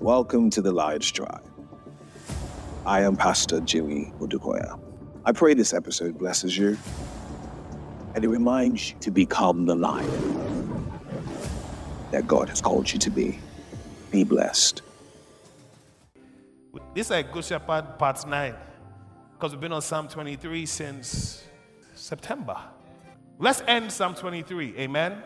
Welcome 0.00 0.48
to 0.52 0.62
the 0.62 0.72
Lions 0.72 1.10
Tribe. 1.10 1.44
I 2.86 3.02
am 3.02 3.16
Pastor 3.16 3.60
Jimmy 3.60 4.14
Odukoya. 4.18 4.80
I 5.26 5.32
pray 5.32 5.52
this 5.52 5.74
episode 5.74 6.16
blesses 6.16 6.56
you 6.56 6.78
and 8.14 8.24
it 8.24 8.28
reminds 8.28 8.92
you 8.92 8.96
to 9.00 9.10
become 9.10 9.66
the 9.66 9.74
lion 9.74 10.90
that 12.12 12.26
God 12.26 12.48
has 12.48 12.62
called 12.62 12.90
you 12.90 12.98
to 12.98 13.10
be. 13.10 13.38
Be 14.10 14.24
blessed. 14.24 14.80
This 16.94 17.10
is 17.10 17.24
Good 17.30 17.44
Shepherd 17.44 17.98
Part 17.98 18.26
9 18.26 18.54
because 19.34 19.52
we've 19.52 19.60
been 19.60 19.72
on 19.72 19.82
Psalm 19.82 20.08
23 20.08 20.64
since 20.64 21.44
September. 21.94 22.56
Let's 23.38 23.62
end 23.66 23.92
Psalm 23.92 24.14
23. 24.14 24.78
Amen. 24.78 25.22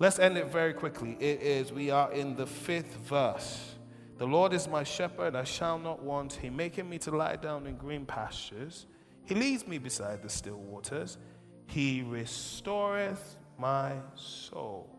Let's 0.00 0.18
end 0.18 0.36
it 0.36 0.48
very 0.48 0.74
quickly. 0.74 1.16
It 1.20 1.40
is, 1.40 1.72
we 1.72 1.92
are 1.92 2.10
in 2.10 2.34
the 2.34 2.48
fifth 2.48 2.96
verse. 2.96 3.75
The 4.18 4.26
Lord 4.26 4.54
is 4.54 4.66
my 4.66 4.82
shepherd, 4.82 5.36
I 5.36 5.44
shall 5.44 5.78
not 5.78 6.02
want. 6.02 6.32
He 6.34 6.48
maketh 6.48 6.86
me 6.86 6.98
to 7.00 7.10
lie 7.10 7.36
down 7.36 7.66
in 7.66 7.76
green 7.76 8.06
pastures. 8.06 8.86
He 9.24 9.34
leads 9.34 9.66
me 9.66 9.76
beside 9.78 10.22
the 10.22 10.28
still 10.30 10.56
waters. 10.56 11.18
He 11.66 12.02
restoreth 12.02 13.36
my 13.58 13.92
soul. 14.14 14.98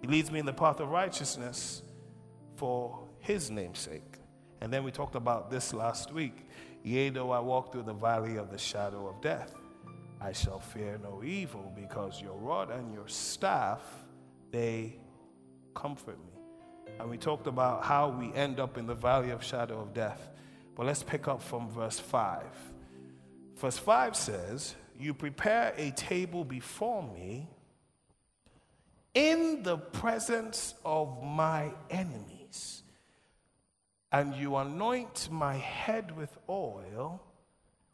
He 0.00 0.08
leads 0.08 0.30
me 0.30 0.40
in 0.40 0.46
the 0.46 0.52
path 0.52 0.80
of 0.80 0.88
righteousness 0.88 1.82
for 2.56 3.06
his 3.20 3.50
name's 3.50 3.78
sake. 3.78 4.18
And 4.60 4.72
then 4.72 4.82
we 4.82 4.90
talked 4.90 5.14
about 5.14 5.50
this 5.50 5.72
last 5.72 6.12
week. 6.12 6.48
Yea, 6.82 7.10
though 7.10 7.30
I 7.30 7.38
walk 7.38 7.72
through 7.72 7.84
the 7.84 7.94
valley 7.94 8.36
of 8.36 8.50
the 8.50 8.58
shadow 8.58 9.06
of 9.08 9.20
death, 9.20 9.54
I 10.20 10.32
shall 10.32 10.58
fear 10.58 10.98
no 11.02 11.22
evil 11.22 11.72
because 11.76 12.20
your 12.20 12.36
rod 12.36 12.70
and 12.70 12.92
your 12.92 13.08
staff, 13.08 13.80
they 14.50 14.98
comfort 15.74 16.18
me. 16.18 16.32
And 16.98 17.10
we 17.10 17.18
talked 17.18 17.46
about 17.46 17.84
how 17.84 18.08
we 18.08 18.32
end 18.34 18.60
up 18.60 18.78
in 18.78 18.86
the 18.86 18.94
valley 18.94 19.30
of 19.30 19.42
shadow 19.42 19.80
of 19.80 19.92
death. 19.92 20.30
But 20.74 20.86
let's 20.86 21.02
pick 21.02 21.28
up 21.28 21.42
from 21.42 21.68
verse 21.70 21.98
5. 21.98 22.44
Verse 23.56 23.78
5 23.78 24.16
says, 24.16 24.74
You 24.98 25.14
prepare 25.14 25.74
a 25.76 25.90
table 25.92 26.44
before 26.44 27.02
me 27.02 27.48
in 29.14 29.62
the 29.62 29.78
presence 29.78 30.74
of 30.84 31.22
my 31.22 31.72
enemies, 31.88 32.82
and 34.10 34.34
you 34.34 34.56
anoint 34.56 35.28
my 35.30 35.54
head 35.54 36.16
with 36.16 36.36
oil, 36.48 37.22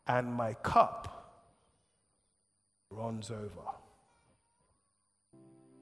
and 0.06 0.33
my 0.33 0.55
cup 0.55 1.20
runs 2.91 3.31
over. 3.31 3.70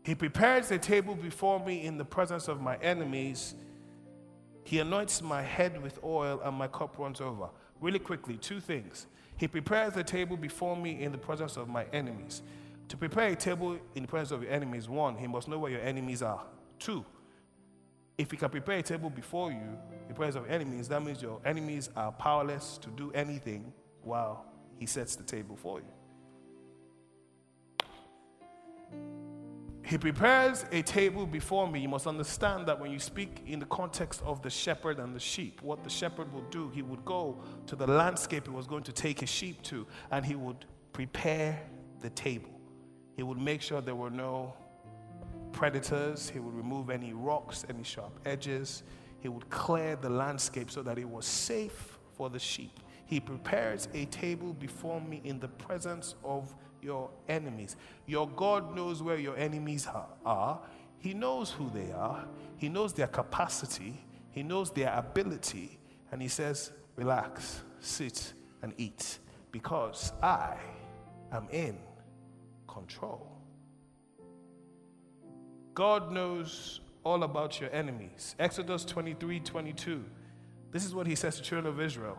He 0.04 0.14
prepares 0.14 0.70
a 0.70 0.78
table 0.78 1.14
before 1.14 1.64
me 1.64 1.84
in 1.84 1.98
the 1.98 2.04
presence 2.04 2.48
of 2.48 2.60
my 2.60 2.76
enemies. 2.78 3.54
He 4.64 4.78
anoints 4.78 5.22
my 5.22 5.42
head 5.42 5.82
with 5.82 5.98
oil, 6.02 6.40
and 6.42 6.56
my 6.56 6.68
cup 6.68 6.98
runs 6.98 7.20
over. 7.20 7.48
Really 7.80 7.98
quickly, 7.98 8.36
two 8.36 8.60
things. 8.60 9.06
He 9.36 9.46
prepares 9.48 9.96
a 9.96 10.02
table 10.02 10.36
before 10.36 10.76
me 10.76 11.02
in 11.02 11.12
the 11.12 11.18
presence 11.18 11.56
of 11.56 11.68
my 11.68 11.84
enemies. 11.92 12.42
To 12.88 12.96
prepare 12.96 13.28
a 13.28 13.36
table 13.36 13.78
in 13.94 14.02
the 14.02 14.08
presence 14.08 14.30
of 14.32 14.42
your 14.42 14.52
enemies, 14.52 14.88
one, 14.88 15.16
he 15.16 15.26
must 15.26 15.46
know 15.46 15.58
where 15.58 15.70
your 15.70 15.82
enemies 15.82 16.22
are. 16.22 16.42
Two, 16.78 17.04
if 18.16 18.30
he 18.30 18.36
can 18.36 18.50
prepare 18.50 18.78
a 18.78 18.82
table 18.82 19.10
before 19.10 19.52
you 19.52 19.58
in 19.58 20.08
the 20.08 20.14
presence 20.14 20.44
of 20.44 20.50
enemies, 20.50 20.88
that 20.88 21.02
means 21.04 21.22
your 21.22 21.40
enemies 21.44 21.90
are 21.94 22.10
powerless 22.12 22.78
to 22.78 22.90
do 22.90 23.12
anything 23.12 23.72
while 24.02 24.44
he 24.78 24.86
sets 24.86 25.16
the 25.16 25.22
table 25.22 25.54
for 25.54 25.80
you. 25.80 25.86
He 29.88 29.96
prepares 29.96 30.66
a 30.70 30.82
table 30.82 31.24
before 31.24 31.66
me. 31.66 31.80
You 31.80 31.88
must 31.88 32.06
understand 32.06 32.66
that 32.66 32.78
when 32.78 32.90
you 32.90 32.98
speak 32.98 33.42
in 33.46 33.58
the 33.58 33.64
context 33.64 34.20
of 34.22 34.42
the 34.42 34.50
shepherd 34.50 34.98
and 34.98 35.16
the 35.16 35.18
sheep, 35.18 35.62
what 35.62 35.82
the 35.82 35.88
shepherd 35.88 36.30
would 36.34 36.50
do, 36.50 36.68
he 36.74 36.82
would 36.82 37.02
go 37.06 37.42
to 37.66 37.74
the 37.74 37.86
landscape 37.86 38.46
he 38.46 38.52
was 38.52 38.66
going 38.66 38.82
to 38.82 38.92
take 38.92 39.20
his 39.20 39.30
sheep 39.30 39.62
to, 39.62 39.86
and 40.10 40.26
he 40.26 40.34
would 40.34 40.66
prepare 40.92 41.58
the 42.00 42.10
table. 42.10 42.50
He 43.16 43.22
would 43.22 43.38
make 43.38 43.62
sure 43.62 43.80
there 43.80 43.94
were 43.94 44.10
no 44.10 44.52
predators, 45.52 46.28
he 46.28 46.38
would 46.38 46.54
remove 46.54 46.90
any 46.90 47.14
rocks, 47.14 47.64
any 47.70 47.82
sharp 47.82 48.20
edges. 48.26 48.82
He 49.20 49.28
would 49.28 49.48
clear 49.48 49.96
the 49.96 50.10
landscape 50.10 50.70
so 50.70 50.82
that 50.82 50.98
it 50.98 51.08
was 51.08 51.24
safe 51.24 51.98
for 52.12 52.28
the 52.28 52.38
sheep. 52.38 52.78
He 53.06 53.20
prepares 53.20 53.88
a 53.94 54.04
table 54.04 54.52
before 54.52 55.00
me 55.00 55.22
in 55.24 55.40
the 55.40 55.48
presence 55.48 56.14
of 56.22 56.54
your 56.82 57.10
enemies. 57.28 57.76
Your 58.06 58.28
God 58.28 58.74
knows 58.74 59.02
where 59.02 59.18
your 59.18 59.36
enemies 59.36 59.88
are. 60.24 60.60
He 60.98 61.14
knows 61.14 61.50
who 61.50 61.70
they 61.70 61.92
are. 61.92 62.24
He 62.56 62.68
knows 62.68 62.92
their 62.92 63.06
capacity. 63.06 64.04
He 64.30 64.42
knows 64.42 64.70
their 64.70 64.92
ability. 64.94 65.78
And 66.10 66.20
He 66.20 66.28
says, 66.28 66.72
Relax, 66.96 67.62
sit, 67.80 68.32
and 68.62 68.74
eat 68.76 69.18
because 69.52 70.12
I 70.22 70.56
am 71.32 71.48
in 71.50 71.78
control. 72.66 73.30
God 75.74 76.10
knows 76.10 76.80
all 77.04 77.22
about 77.22 77.60
your 77.60 77.72
enemies. 77.72 78.34
Exodus 78.38 78.84
23 78.84 79.40
22. 79.40 80.04
This 80.70 80.84
is 80.84 80.94
what 80.94 81.06
He 81.06 81.14
says 81.14 81.36
to 81.36 81.42
children 81.42 81.72
of 81.72 81.80
Israel, 81.80 82.18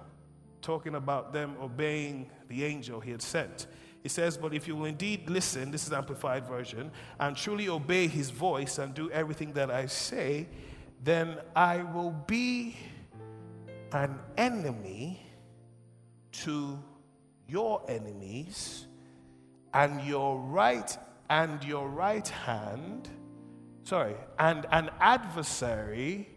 talking 0.61 0.95
about 0.95 1.33
them 1.33 1.55
obeying 1.61 2.31
the 2.47 2.63
angel 2.63 2.99
He 2.99 3.11
had 3.11 3.21
sent. 3.21 3.67
He 4.01 4.09
says, 4.09 4.37
But 4.37 4.53
if 4.53 4.67
you 4.67 4.75
will 4.75 4.85
indeed 4.85 5.29
listen, 5.29 5.71
this 5.71 5.85
is 5.85 5.93
Amplified 5.93 6.47
Version, 6.47 6.91
and 7.19 7.35
truly 7.35 7.69
obey 7.69 8.07
his 8.07 8.29
voice 8.29 8.77
and 8.77 8.93
do 8.93 9.11
everything 9.11 9.53
that 9.53 9.69
I 9.69 9.87
say, 9.87 10.47
then 11.03 11.37
I 11.55 11.83
will 11.83 12.11
be 12.11 12.77
an 13.91 14.19
enemy 14.37 15.21
to 16.31 16.79
your 17.47 17.81
enemies, 17.89 18.85
and 19.73 20.01
your 20.03 20.39
right 20.39 20.97
and 21.29 21.63
your 21.63 21.87
right 21.87 22.27
hand, 22.27 23.09
sorry, 23.83 24.15
and 24.37 24.65
an 24.71 24.89
adversary 24.99 26.29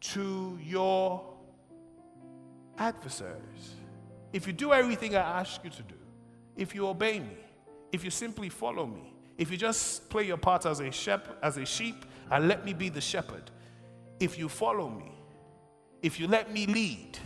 to 0.00 0.58
your 0.62 1.22
adversaries. 2.76 3.74
If 4.32 4.46
you 4.46 4.52
do 4.52 4.72
everything 4.72 5.16
I 5.16 5.40
ask 5.40 5.62
you 5.64 5.70
to 5.70 5.82
do, 5.82 5.94
if 6.58 6.74
you 6.74 6.86
obey 6.88 7.20
me, 7.20 7.36
if 7.92 8.04
you 8.04 8.10
simply 8.10 8.50
follow 8.50 8.84
me, 8.84 9.14
if 9.38 9.50
you 9.50 9.56
just 9.56 10.10
play 10.10 10.24
your 10.24 10.36
part 10.36 10.66
as 10.66 10.80
a 10.80 10.90
shepherd, 10.90 11.36
as 11.40 11.56
a 11.56 11.64
sheep, 11.64 12.04
and 12.30 12.48
let 12.48 12.64
me 12.64 12.74
be 12.74 12.88
the 12.88 13.00
shepherd, 13.00 13.50
if 14.18 14.36
you 14.36 14.48
follow 14.48 14.90
me, 14.90 15.12
if 16.02 16.18
you 16.18 16.26
let 16.26 16.52
me 16.52 16.66
lead, 16.66 17.16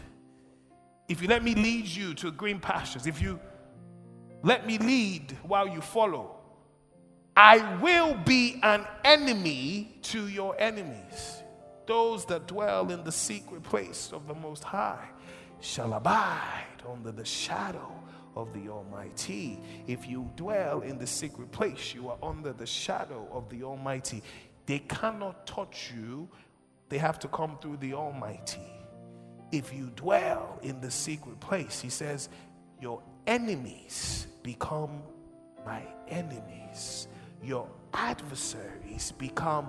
if 1.08 1.22
you 1.22 1.28
let 1.28 1.42
me 1.42 1.54
lead 1.54 1.86
you 1.86 2.12
to 2.14 2.30
green 2.30 2.60
pastures, 2.60 3.06
if 3.06 3.20
you 3.20 3.40
let 4.42 4.66
me 4.66 4.76
lead 4.76 5.36
while 5.42 5.66
you 5.66 5.80
follow, 5.80 6.36
I 7.34 7.78
will 7.78 8.14
be 8.14 8.60
an 8.62 8.86
enemy 9.02 9.96
to 10.02 10.28
your 10.28 10.54
enemies. 10.60 11.42
Those 11.86 12.26
that 12.26 12.46
dwell 12.46 12.90
in 12.90 13.02
the 13.02 13.12
secret 13.12 13.62
place 13.62 14.10
of 14.12 14.28
the 14.28 14.34
Most 14.34 14.62
High 14.62 15.08
shall 15.60 15.94
abide 15.94 16.82
under 16.86 17.12
the 17.12 17.24
shadow 17.24 17.92
of 18.36 18.52
the 18.52 18.68
Almighty. 18.68 19.60
If 19.86 20.08
you 20.08 20.30
dwell 20.36 20.80
in 20.80 20.98
the 20.98 21.06
secret 21.06 21.50
place, 21.52 21.94
you 21.94 22.08
are 22.08 22.18
under 22.22 22.52
the 22.52 22.66
shadow 22.66 23.28
of 23.32 23.48
the 23.48 23.62
Almighty. 23.62 24.22
They 24.66 24.80
cannot 24.80 25.46
touch 25.46 25.92
you, 25.96 26.28
they 26.88 26.98
have 26.98 27.18
to 27.20 27.28
come 27.28 27.58
through 27.60 27.78
the 27.78 27.94
Almighty. 27.94 28.72
If 29.50 29.72
you 29.72 29.90
dwell 29.96 30.58
in 30.62 30.80
the 30.80 30.90
secret 30.90 31.40
place, 31.40 31.80
he 31.80 31.90
says, 31.90 32.28
your 32.80 33.02
enemies 33.26 34.26
become 34.42 35.02
my 35.64 35.82
enemies. 36.08 37.08
Your 37.42 37.68
adversaries 37.92 39.12
become 39.12 39.68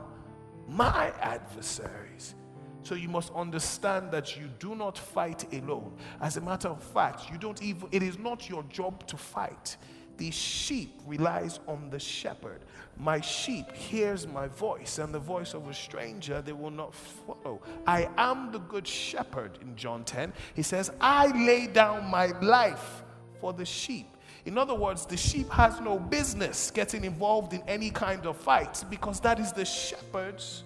my 0.67 1.11
adversaries. 1.19 2.35
So 2.83 2.95
you 2.95 3.07
must 3.07 3.31
understand 3.33 4.11
that 4.11 4.37
you 4.37 4.49
do 4.59 4.75
not 4.75 4.97
fight 4.97 5.51
alone. 5.53 5.93
As 6.21 6.37
a 6.37 6.41
matter 6.41 6.67
of 6.67 6.83
fact, 6.83 7.31
you 7.31 7.37
don't 7.37 7.61
even 7.63 7.87
it 7.91 8.03
is 8.03 8.19
not 8.19 8.49
your 8.49 8.63
job 8.63 9.07
to 9.07 9.17
fight. 9.17 9.77
The 10.17 10.29
sheep 10.29 11.01
relies 11.07 11.59
on 11.67 11.89
the 11.89 11.99
shepherd. 11.99 12.61
My 12.97 13.19
sheep 13.19 13.71
hears 13.71 14.27
my 14.27 14.47
voice, 14.47 14.99
and 14.99 15.11
the 15.11 15.19
voice 15.19 15.55
of 15.55 15.67
a 15.67 15.73
stranger 15.73 16.41
they 16.41 16.53
will 16.53 16.69
not 16.69 16.93
follow. 16.93 17.61
I 17.87 18.09
am 18.17 18.51
the 18.51 18.59
good 18.59 18.87
shepherd 18.87 19.57
in 19.61 19.75
John 19.75 20.03
10. 20.03 20.31
He 20.53 20.61
says, 20.61 20.91
I 21.01 21.27
lay 21.45 21.65
down 21.65 22.05
my 22.11 22.27
life 22.41 23.03
for 23.41 23.53
the 23.53 23.65
sheep. 23.65 24.07
In 24.45 24.57
other 24.57 24.75
words, 24.75 25.05
the 25.05 25.17
sheep 25.17 25.49
has 25.49 25.79
no 25.79 25.97
business 25.97 26.69
getting 26.69 27.05
involved 27.05 27.53
in 27.53 27.63
any 27.67 27.89
kind 27.89 28.27
of 28.27 28.37
fight 28.37 28.83
because 28.89 29.19
that 29.21 29.39
is 29.39 29.51
the 29.51 29.65
shepherd's 29.65 30.63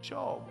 job. 0.00 0.50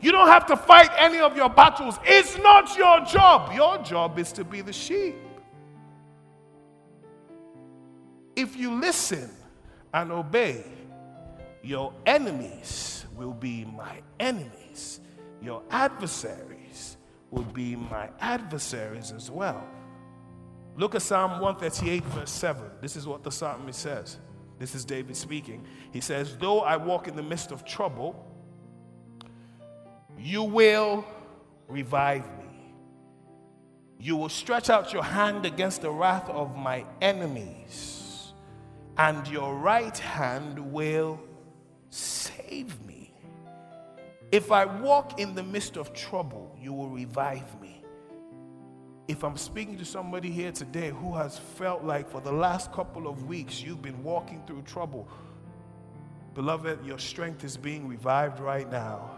You 0.00 0.12
don't 0.12 0.28
have 0.28 0.46
to 0.46 0.56
fight 0.56 0.90
any 0.98 1.20
of 1.20 1.36
your 1.36 1.50
battles. 1.50 1.98
It's 2.04 2.38
not 2.38 2.76
your 2.76 3.00
job. 3.04 3.52
Your 3.54 3.78
job 3.78 4.18
is 4.18 4.32
to 4.32 4.44
be 4.44 4.60
the 4.62 4.72
sheep. 4.72 5.16
If 8.36 8.56
you 8.56 8.74
listen 8.74 9.30
and 9.94 10.12
obey, 10.12 10.64
Your 11.62 11.92
enemies 12.06 13.06
will 13.16 13.34
be 13.34 13.64
my 13.64 14.00
enemies. 14.20 15.00
Your 15.42 15.62
adversaries 15.70 16.96
will 17.32 17.42
be 17.44 17.76
my 17.76 18.10
adversaries 18.20 19.12
as 19.12 19.30
well. 19.32 19.66
Look 20.76 20.94
at 20.94 21.02
Psalm 21.02 21.40
138, 21.40 22.04
verse 22.04 22.30
7. 22.30 22.62
This 22.80 22.96
is 22.96 23.06
what 23.06 23.24
the 23.24 23.32
psalmist 23.32 23.80
says. 23.80 24.18
This 24.60 24.76
is 24.76 24.84
David 24.84 25.16
speaking. 25.16 25.66
He 25.92 26.00
says, 26.00 26.36
Though 26.36 26.60
I 26.60 26.76
walk 26.76 27.08
in 27.08 27.16
the 27.16 27.22
midst 27.22 27.50
of 27.50 27.64
trouble, 27.64 28.24
you 30.18 30.42
will 30.42 31.04
revive 31.68 32.24
me. 32.38 32.44
You 33.98 34.16
will 34.16 34.28
stretch 34.28 34.70
out 34.70 34.92
your 34.92 35.02
hand 35.02 35.46
against 35.46 35.82
the 35.82 35.90
wrath 35.90 36.28
of 36.28 36.56
my 36.56 36.84
enemies, 37.00 38.32
and 38.98 39.26
your 39.28 39.54
right 39.54 39.96
hand 39.96 40.72
will 40.72 41.20
save 41.90 42.80
me. 42.84 43.12
If 44.32 44.52
I 44.52 44.64
walk 44.64 45.18
in 45.18 45.34
the 45.34 45.42
midst 45.42 45.76
of 45.76 45.92
trouble, 45.92 46.56
you 46.60 46.72
will 46.72 46.90
revive 46.90 47.60
me. 47.60 47.82
If 49.08 49.22
I'm 49.22 49.36
speaking 49.36 49.78
to 49.78 49.84
somebody 49.84 50.30
here 50.30 50.50
today 50.50 50.90
who 50.90 51.14
has 51.14 51.38
felt 51.38 51.84
like 51.84 52.10
for 52.10 52.20
the 52.20 52.32
last 52.32 52.72
couple 52.72 53.06
of 53.06 53.26
weeks 53.26 53.62
you've 53.62 53.82
been 53.82 54.02
walking 54.02 54.42
through 54.46 54.62
trouble, 54.62 55.08
beloved, 56.34 56.84
your 56.84 56.98
strength 56.98 57.44
is 57.44 57.56
being 57.56 57.86
revived 57.86 58.40
right 58.40 58.70
now 58.70 59.15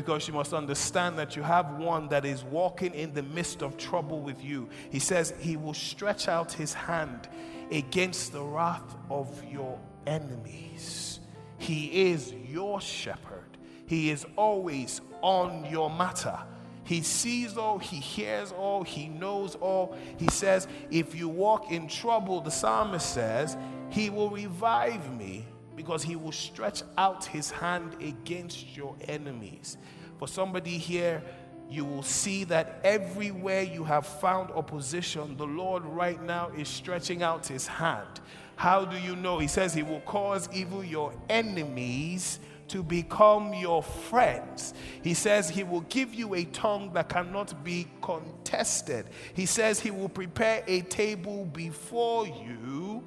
because 0.00 0.26
you 0.26 0.32
must 0.32 0.54
understand 0.54 1.18
that 1.18 1.36
you 1.36 1.42
have 1.42 1.76
one 1.76 2.08
that 2.08 2.24
is 2.24 2.42
walking 2.42 2.94
in 2.94 3.12
the 3.12 3.22
midst 3.22 3.62
of 3.62 3.76
trouble 3.76 4.18
with 4.18 4.42
you. 4.42 4.66
He 4.90 4.98
says 4.98 5.34
he 5.38 5.58
will 5.58 5.74
stretch 5.74 6.26
out 6.26 6.50
his 6.52 6.72
hand 6.72 7.28
against 7.70 8.32
the 8.32 8.42
wrath 8.42 8.96
of 9.10 9.28
your 9.44 9.78
enemies. 10.06 11.20
He 11.58 12.10
is 12.12 12.32
your 12.32 12.80
shepherd, 12.80 13.58
he 13.84 14.08
is 14.10 14.24
always 14.36 15.02
on 15.20 15.66
your 15.70 15.90
matter. 15.90 16.38
He 16.82 17.02
sees 17.02 17.58
all, 17.58 17.78
he 17.78 17.96
hears 17.96 18.52
all, 18.52 18.82
he 18.82 19.06
knows 19.06 19.54
all. 19.54 19.96
He 20.16 20.28
says, 20.28 20.66
If 20.90 21.14
you 21.14 21.28
walk 21.28 21.70
in 21.70 21.88
trouble, 21.88 22.40
the 22.40 22.50
psalmist 22.50 23.12
says, 23.12 23.56
He 23.90 24.08
will 24.08 24.30
revive 24.30 25.14
me 25.16 25.44
because 25.76 26.02
he 26.02 26.16
will 26.16 26.32
stretch 26.32 26.82
out 26.98 27.24
his 27.24 27.50
hand 27.50 27.96
against 28.00 28.76
your 28.76 28.96
enemies. 29.08 29.76
For 30.18 30.28
somebody 30.28 30.76
here, 30.76 31.22
you 31.70 31.84
will 31.84 32.02
see 32.02 32.44
that 32.44 32.80
everywhere 32.82 33.62
you 33.62 33.84
have 33.84 34.06
found 34.06 34.50
opposition, 34.50 35.36
the 35.36 35.46
Lord 35.46 35.84
right 35.84 36.20
now 36.22 36.50
is 36.56 36.68
stretching 36.68 37.22
out 37.22 37.46
his 37.46 37.66
hand. 37.66 38.20
How 38.56 38.84
do 38.84 38.98
you 38.98 39.16
know? 39.16 39.38
He 39.38 39.46
says 39.46 39.72
he 39.72 39.82
will 39.82 40.00
cause 40.00 40.48
even 40.52 40.86
your 40.86 41.14
enemies 41.28 42.40
to 42.68 42.82
become 42.82 43.54
your 43.54 43.82
friends. 43.82 44.74
He 45.02 45.14
says 45.14 45.48
he 45.48 45.64
will 45.64 45.80
give 45.82 46.14
you 46.14 46.34
a 46.34 46.44
tongue 46.44 46.92
that 46.92 47.08
cannot 47.08 47.64
be 47.64 47.86
contested. 48.02 49.06
He 49.34 49.46
says 49.46 49.80
he 49.80 49.90
will 49.90 50.08
prepare 50.08 50.62
a 50.66 50.82
table 50.82 51.46
before 51.46 52.26
you 52.26 53.02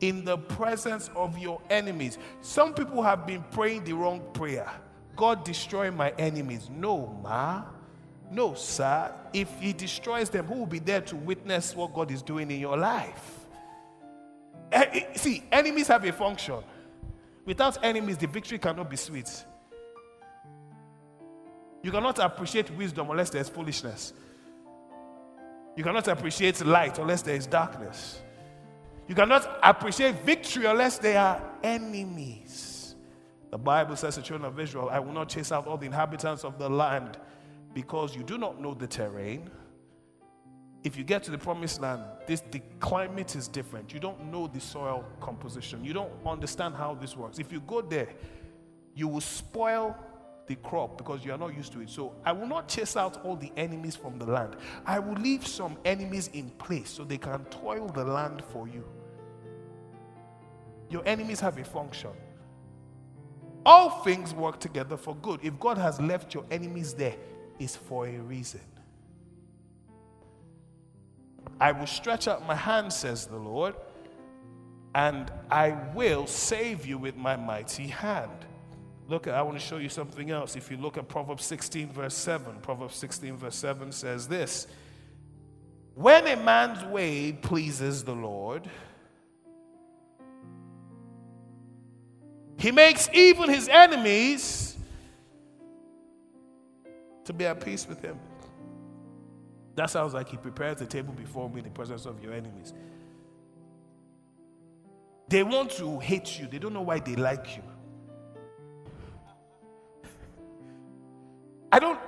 in 0.00 0.24
the 0.24 0.36
presence 0.36 1.10
of 1.16 1.38
your 1.38 1.60
enemies. 1.70 2.18
Some 2.40 2.74
people 2.74 3.02
have 3.02 3.26
been 3.26 3.42
praying 3.50 3.84
the 3.84 3.94
wrong 3.94 4.22
prayer. 4.32 4.70
God 5.14 5.44
destroy 5.44 5.90
my 5.90 6.10
enemies. 6.18 6.68
No, 6.70 7.18
ma. 7.22 7.64
No, 8.30 8.54
sir. 8.54 9.12
If 9.32 9.48
he 9.60 9.72
destroys 9.72 10.28
them, 10.28 10.46
who 10.46 10.54
will 10.54 10.66
be 10.66 10.78
there 10.78 11.00
to 11.02 11.16
witness 11.16 11.74
what 11.74 11.94
God 11.94 12.10
is 12.10 12.22
doing 12.22 12.50
in 12.50 12.60
your 12.60 12.76
life? 12.76 13.46
Eh, 14.72 14.84
eh, 14.92 15.16
see, 15.16 15.44
enemies 15.50 15.88
have 15.88 16.04
a 16.04 16.12
function. 16.12 16.58
Without 17.44 17.82
enemies, 17.84 18.18
the 18.18 18.26
victory 18.26 18.58
cannot 18.58 18.90
be 18.90 18.96
sweet. 18.96 19.44
You 21.82 21.92
cannot 21.92 22.18
appreciate 22.18 22.70
wisdom 22.72 23.08
unless 23.10 23.30
there's 23.30 23.48
foolishness. 23.48 24.12
You 25.76 25.84
cannot 25.84 26.08
appreciate 26.08 26.64
light 26.64 26.98
unless 26.98 27.22
there 27.22 27.36
is 27.36 27.46
darkness. 27.46 28.20
You 29.08 29.14
cannot 29.14 29.58
appreciate 29.62 30.22
victory 30.22 30.66
unless 30.66 30.98
they 30.98 31.16
are 31.16 31.40
enemies. 31.62 32.94
The 33.50 33.58
Bible 33.58 33.96
says 33.96 34.16
to 34.16 34.22
children 34.22 34.50
of 34.50 34.58
Israel, 34.58 34.88
I 34.90 34.98
will 34.98 35.12
not 35.12 35.28
chase 35.28 35.52
out 35.52 35.66
all 35.66 35.76
the 35.76 35.86
inhabitants 35.86 36.44
of 36.44 36.58
the 36.58 36.68
land 36.68 37.18
because 37.72 38.16
you 38.16 38.22
do 38.22 38.36
not 38.36 38.60
know 38.60 38.74
the 38.74 38.86
terrain. 38.86 39.50
If 40.82 40.96
you 40.96 41.04
get 41.04 41.22
to 41.24 41.30
the 41.30 41.38
promised 41.38 41.80
land, 41.80 42.02
this 42.26 42.42
the 42.50 42.60
climate 42.80 43.34
is 43.36 43.48
different. 43.48 43.92
You 43.92 44.00
don't 44.00 44.30
know 44.30 44.46
the 44.46 44.60
soil 44.60 45.04
composition. 45.20 45.84
You 45.84 45.92
don't 45.92 46.12
understand 46.24 46.74
how 46.74 46.94
this 46.94 47.16
works. 47.16 47.38
If 47.38 47.52
you 47.52 47.60
go 47.60 47.82
there, 47.82 48.08
you 48.94 49.08
will 49.08 49.20
spoil 49.20 49.96
the 50.46 50.56
crop 50.56 50.96
because 50.96 51.24
you 51.24 51.32
are 51.32 51.38
not 51.38 51.56
used 51.56 51.72
to 51.72 51.80
it. 51.80 51.90
So 51.90 52.14
I 52.24 52.32
will 52.32 52.46
not 52.46 52.68
chase 52.68 52.96
out 52.96 53.24
all 53.24 53.36
the 53.36 53.52
enemies 53.56 53.96
from 53.96 54.18
the 54.18 54.26
land. 54.26 54.56
I 54.84 54.98
will 54.98 55.14
leave 55.14 55.46
some 55.46 55.76
enemies 55.84 56.30
in 56.32 56.50
place 56.50 56.90
so 56.90 57.04
they 57.04 57.18
can 57.18 57.44
toil 57.46 57.88
the 57.88 58.04
land 58.04 58.42
for 58.52 58.68
you. 58.68 58.84
Your 60.88 61.02
enemies 61.06 61.40
have 61.40 61.58
a 61.58 61.64
function. 61.64 62.10
All 63.64 63.90
things 64.04 64.32
work 64.32 64.60
together 64.60 64.96
for 64.96 65.16
good. 65.16 65.40
If 65.42 65.58
God 65.58 65.76
has 65.78 66.00
left 66.00 66.32
your 66.32 66.44
enemies 66.52 66.94
there, 66.94 67.16
it's 67.58 67.74
for 67.74 68.06
a 68.06 68.18
reason. 68.18 68.60
I 71.60 71.72
will 71.72 71.86
stretch 71.86 72.28
out 72.28 72.46
my 72.46 72.54
hand, 72.54 72.92
says 72.92 73.26
the 73.26 73.36
Lord, 73.36 73.74
and 74.94 75.32
I 75.50 75.70
will 75.94 76.26
save 76.26 76.86
you 76.86 76.98
with 76.98 77.16
my 77.16 77.34
mighty 77.34 77.88
hand. 77.88 78.45
Look, 79.08 79.28
I 79.28 79.40
want 79.42 79.58
to 79.58 79.64
show 79.64 79.76
you 79.76 79.88
something 79.88 80.30
else. 80.30 80.56
If 80.56 80.70
you 80.70 80.76
look 80.76 80.98
at 80.98 81.08
Proverbs 81.08 81.44
16, 81.44 81.92
verse 81.92 82.14
7, 82.14 82.56
Proverbs 82.60 82.96
16, 82.96 83.36
verse 83.36 83.54
7 83.54 83.92
says 83.92 84.26
this 84.26 84.66
When 85.94 86.26
a 86.26 86.36
man's 86.36 86.84
way 86.84 87.32
pleases 87.32 88.02
the 88.02 88.14
Lord, 88.14 88.68
he 92.58 92.72
makes 92.72 93.08
even 93.12 93.48
his 93.48 93.68
enemies 93.68 94.76
to 97.24 97.32
be 97.32 97.46
at 97.46 97.64
peace 97.64 97.86
with 97.86 98.02
him. 98.02 98.18
That 99.76 99.90
sounds 99.90 100.14
like 100.14 100.28
he 100.28 100.36
prepares 100.36 100.78
the 100.78 100.86
table 100.86 101.12
before 101.12 101.48
me 101.48 101.58
in 101.58 101.64
the 101.64 101.70
presence 101.70 102.06
of 102.06 102.22
your 102.22 102.32
enemies. 102.32 102.72
They 105.28 105.42
want 105.42 105.72
to 105.72 105.98
hate 106.00 106.40
you, 106.40 106.48
they 106.48 106.58
don't 106.58 106.72
know 106.72 106.82
why 106.82 106.98
they 106.98 107.14
like 107.14 107.56
you. 107.56 107.62
I 111.76 111.78
don't, 111.78 112.00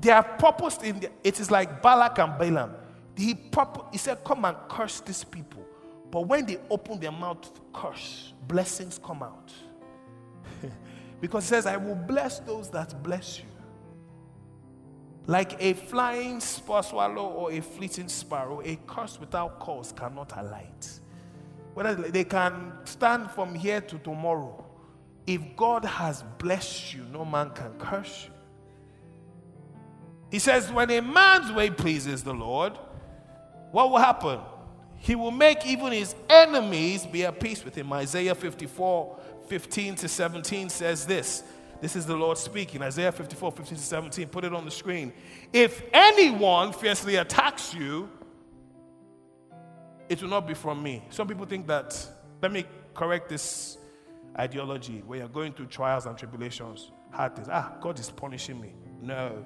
they 0.00 0.12
are 0.12 0.22
purposed 0.22 0.84
in 0.84 1.00
the, 1.00 1.10
it 1.24 1.40
is 1.40 1.50
like 1.50 1.82
Balak 1.82 2.20
and 2.20 2.38
Balaam. 2.38 2.76
He, 3.16 3.34
purpose, 3.34 3.82
he 3.90 3.98
said, 3.98 4.22
Come 4.22 4.44
and 4.44 4.56
curse 4.68 5.00
these 5.00 5.24
people. 5.24 5.66
But 6.08 6.28
when 6.28 6.46
they 6.46 6.58
open 6.70 7.00
their 7.00 7.10
mouth 7.10 7.52
to 7.52 7.60
curse, 7.72 8.32
blessings 8.46 9.00
come 9.04 9.24
out. 9.24 9.52
because 11.20 11.42
he 11.42 11.48
says, 11.48 11.66
I 11.66 11.76
will 11.78 11.96
bless 11.96 12.38
those 12.38 12.70
that 12.70 13.02
bless 13.02 13.40
you. 13.40 13.46
Like 15.26 15.60
a 15.60 15.72
flying 15.72 16.38
swallow 16.40 17.26
or 17.26 17.50
a 17.50 17.60
fleeting 17.60 18.08
sparrow, 18.08 18.62
a 18.64 18.78
curse 18.86 19.18
without 19.18 19.58
cause 19.58 19.90
cannot 19.90 20.32
alight. 20.38 21.00
Whether 21.74 21.96
they 21.96 22.22
can 22.22 22.72
stand 22.84 23.32
from 23.32 23.52
here 23.56 23.80
to 23.80 23.98
tomorrow. 23.98 24.64
If 25.26 25.56
God 25.56 25.84
has 25.84 26.22
blessed 26.38 26.94
you, 26.94 27.02
no 27.12 27.24
man 27.24 27.50
can 27.50 27.72
curse 27.80 28.28
you. 28.28 28.37
He 30.30 30.38
says, 30.38 30.70
when 30.70 30.90
a 30.90 31.00
man's 31.00 31.52
way 31.52 31.70
pleases 31.70 32.22
the 32.22 32.34
Lord, 32.34 32.78
what 33.72 33.90
will 33.90 33.98
happen? 33.98 34.40
He 34.96 35.14
will 35.14 35.30
make 35.30 35.66
even 35.66 35.92
his 35.92 36.14
enemies 36.28 37.06
be 37.06 37.24
at 37.24 37.40
peace 37.40 37.64
with 37.64 37.74
him. 37.74 37.92
Isaiah 37.92 38.34
54 38.34 39.18
15 39.48 39.94
to 39.94 40.08
17 40.08 40.68
says 40.68 41.06
this. 41.06 41.42
This 41.80 41.96
is 41.96 42.04
the 42.04 42.16
Lord 42.16 42.36
speaking. 42.36 42.82
Isaiah 42.82 43.12
54 43.12 43.52
15 43.52 43.78
to 43.78 43.82
17. 43.82 44.28
Put 44.28 44.44
it 44.44 44.52
on 44.52 44.64
the 44.64 44.70
screen. 44.70 45.12
If 45.52 45.82
anyone 45.92 46.72
fiercely 46.72 47.16
attacks 47.16 47.72
you, 47.72 48.10
it 50.08 50.20
will 50.20 50.28
not 50.28 50.46
be 50.46 50.54
from 50.54 50.82
me. 50.82 51.04
Some 51.10 51.28
people 51.28 51.46
think 51.46 51.66
that, 51.68 52.06
let 52.42 52.50
me 52.50 52.64
correct 52.94 53.28
this 53.28 53.78
ideology 54.38 55.02
where 55.06 55.20
you're 55.20 55.28
going 55.28 55.52
through 55.52 55.66
trials 55.66 56.06
and 56.06 56.16
tribulations, 56.18 56.90
hard 57.12 57.36
things. 57.36 57.48
Ah, 57.50 57.76
God 57.80 57.98
is 57.98 58.10
punishing 58.10 58.60
me. 58.60 58.72
No. 59.00 59.44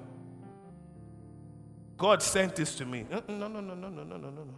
God 1.97 2.21
sent 2.21 2.55
this 2.55 2.75
to 2.75 2.85
me. 2.85 3.05
No, 3.09 3.21
no, 3.27 3.47
no, 3.47 3.59
no, 3.59 3.75
no, 3.75 3.89
no, 3.89 4.03
no, 4.03 4.17
no, 4.17 4.29
no. 4.29 4.55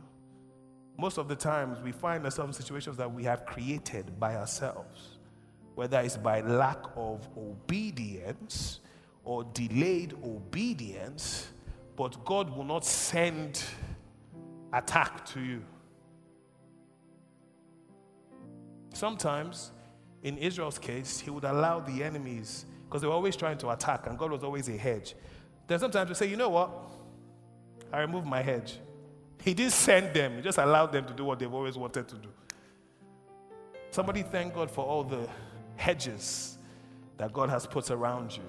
Most 0.98 1.18
of 1.18 1.28
the 1.28 1.36
times 1.36 1.80
we 1.82 1.92
find 1.92 2.24
ourselves 2.24 2.56
in 2.56 2.64
situations 2.64 2.98
that 2.98 3.12
we 3.14 3.24
have 3.26 3.46
created 3.46 4.20
by 4.20 4.36
ourselves, 4.36 5.18
whether 5.76 6.00
it's 6.00 6.18
by 6.18 6.42
lack 6.42 6.80
of 6.96 7.28
obedience 7.38 8.80
or 9.24 9.44
delayed 9.44 10.14
obedience, 10.24 11.50
but 11.96 12.24
God 12.24 12.56
will 12.56 12.64
not 12.64 12.86
send 12.86 13.62
attack 14.72 15.26
to 15.28 15.42
you. 15.42 15.62
Sometimes 18.94 19.72
in 20.24 20.38
Israel's 20.38 20.80
case, 20.80 21.20
he 21.20 21.30
would 21.30 21.44
allow 21.44 21.80
the 21.82 22.04
enemies, 22.04 22.66
because 22.86 23.02
they 23.02 23.08
were 23.08 23.14
always 23.14 23.36
trying 23.36 23.58
to 23.60 23.70
attack, 23.70 24.08
and 24.08 24.18
God 24.18 24.32
was 24.32 24.44
always 24.44 24.70
a 24.70 24.78
hedge. 24.78 25.14
Then 25.68 25.80
sometimes 25.80 26.10
we 26.10 26.16
say, 26.16 26.28
you 26.28 26.38
know 26.38 26.50
what? 26.50 26.72
I 27.96 28.02
remove 28.02 28.26
my 28.26 28.42
hedge. 28.42 28.78
He 29.42 29.54
didn't 29.54 29.72
send 29.72 30.14
them, 30.14 30.36
he 30.36 30.42
just 30.42 30.58
allowed 30.58 30.92
them 30.92 31.06
to 31.06 31.14
do 31.14 31.24
what 31.24 31.40
they've 31.40 31.54
always 31.54 31.78
wanted 31.78 32.08
to 32.10 32.16
do. 32.16 32.30
Somebody 33.92 34.24
thank 34.24 34.54
God 34.54 34.70
for 34.70 34.84
all 34.84 35.04
the 35.04 35.30
hedges 35.78 36.58
that 37.18 37.32
God 37.32 37.50
has 37.50 37.66
put 37.66 37.90
around 37.92 38.36
you. 38.36 38.44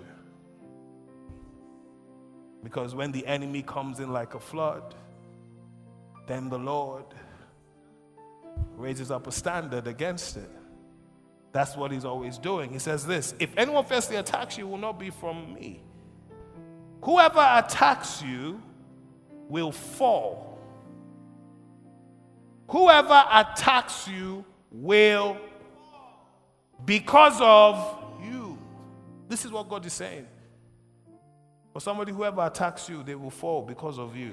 Because 2.65 2.97
when 2.97 3.13
the 3.13 3.25
enemy 3.25 3.63
comes 3.63 4.01
in 4.01 4.13
like 4.13 4.35
a 4.35 4.41
flood, 4.41 4.97
then 6.27 6.49
the 6.49 6.59
Lord 6.59 7.05
raises 8.75 9.13
up 9.13 9.29
a 9.29 9.33
standard 9.33 9.87
against 9.87 10.37
it. 10.37 10.51
That's 11.53 11.77
what 11.77 11.93
he's 11.93 12.05
always 12.05 12.37
doing. 12.37 12.73
He 12.73 12.81
says 12.81 13.07
this 13.07 13.33
If 13.39 13.57
anyone 13.57 13.85
firstly 13.85 14.17
attacks 14.17 14.59
you, 14.59 14.67
will 14.67 14.79
not 14.79 14.99
be 14.99 15.11
from 15.11 15.55
me. 15.55 15.85
Whoever 17.05 17.47
attacks 17.55 18.21
you 18.21 18.61
will 19.49 19.73
fall. 19.73 20.59
Whoever 22.69 23.25
attacks 23.33 24.09
you 24.09 24.45
will 24.71 25.37
because 26.85 27.39
of 27.41 28.03
you. 28.23 28.59
This 29.29 29.45
is 29.45 29.51
what 29.51 29.69
God 29.69 29.85
is 29.87 29.93
saying. 29.93 30.27
For 31.73 31.81
somebody, 31.81 32.13
whoever 32.13 32.45
attacks 32.45 32.89
you, 32.89 33.03
they 33.03 33.15
will 33.15 33.31
fall 33.31 33.63
because 33.63 33.99
of 33.99 34.17
you. 34.17 34.33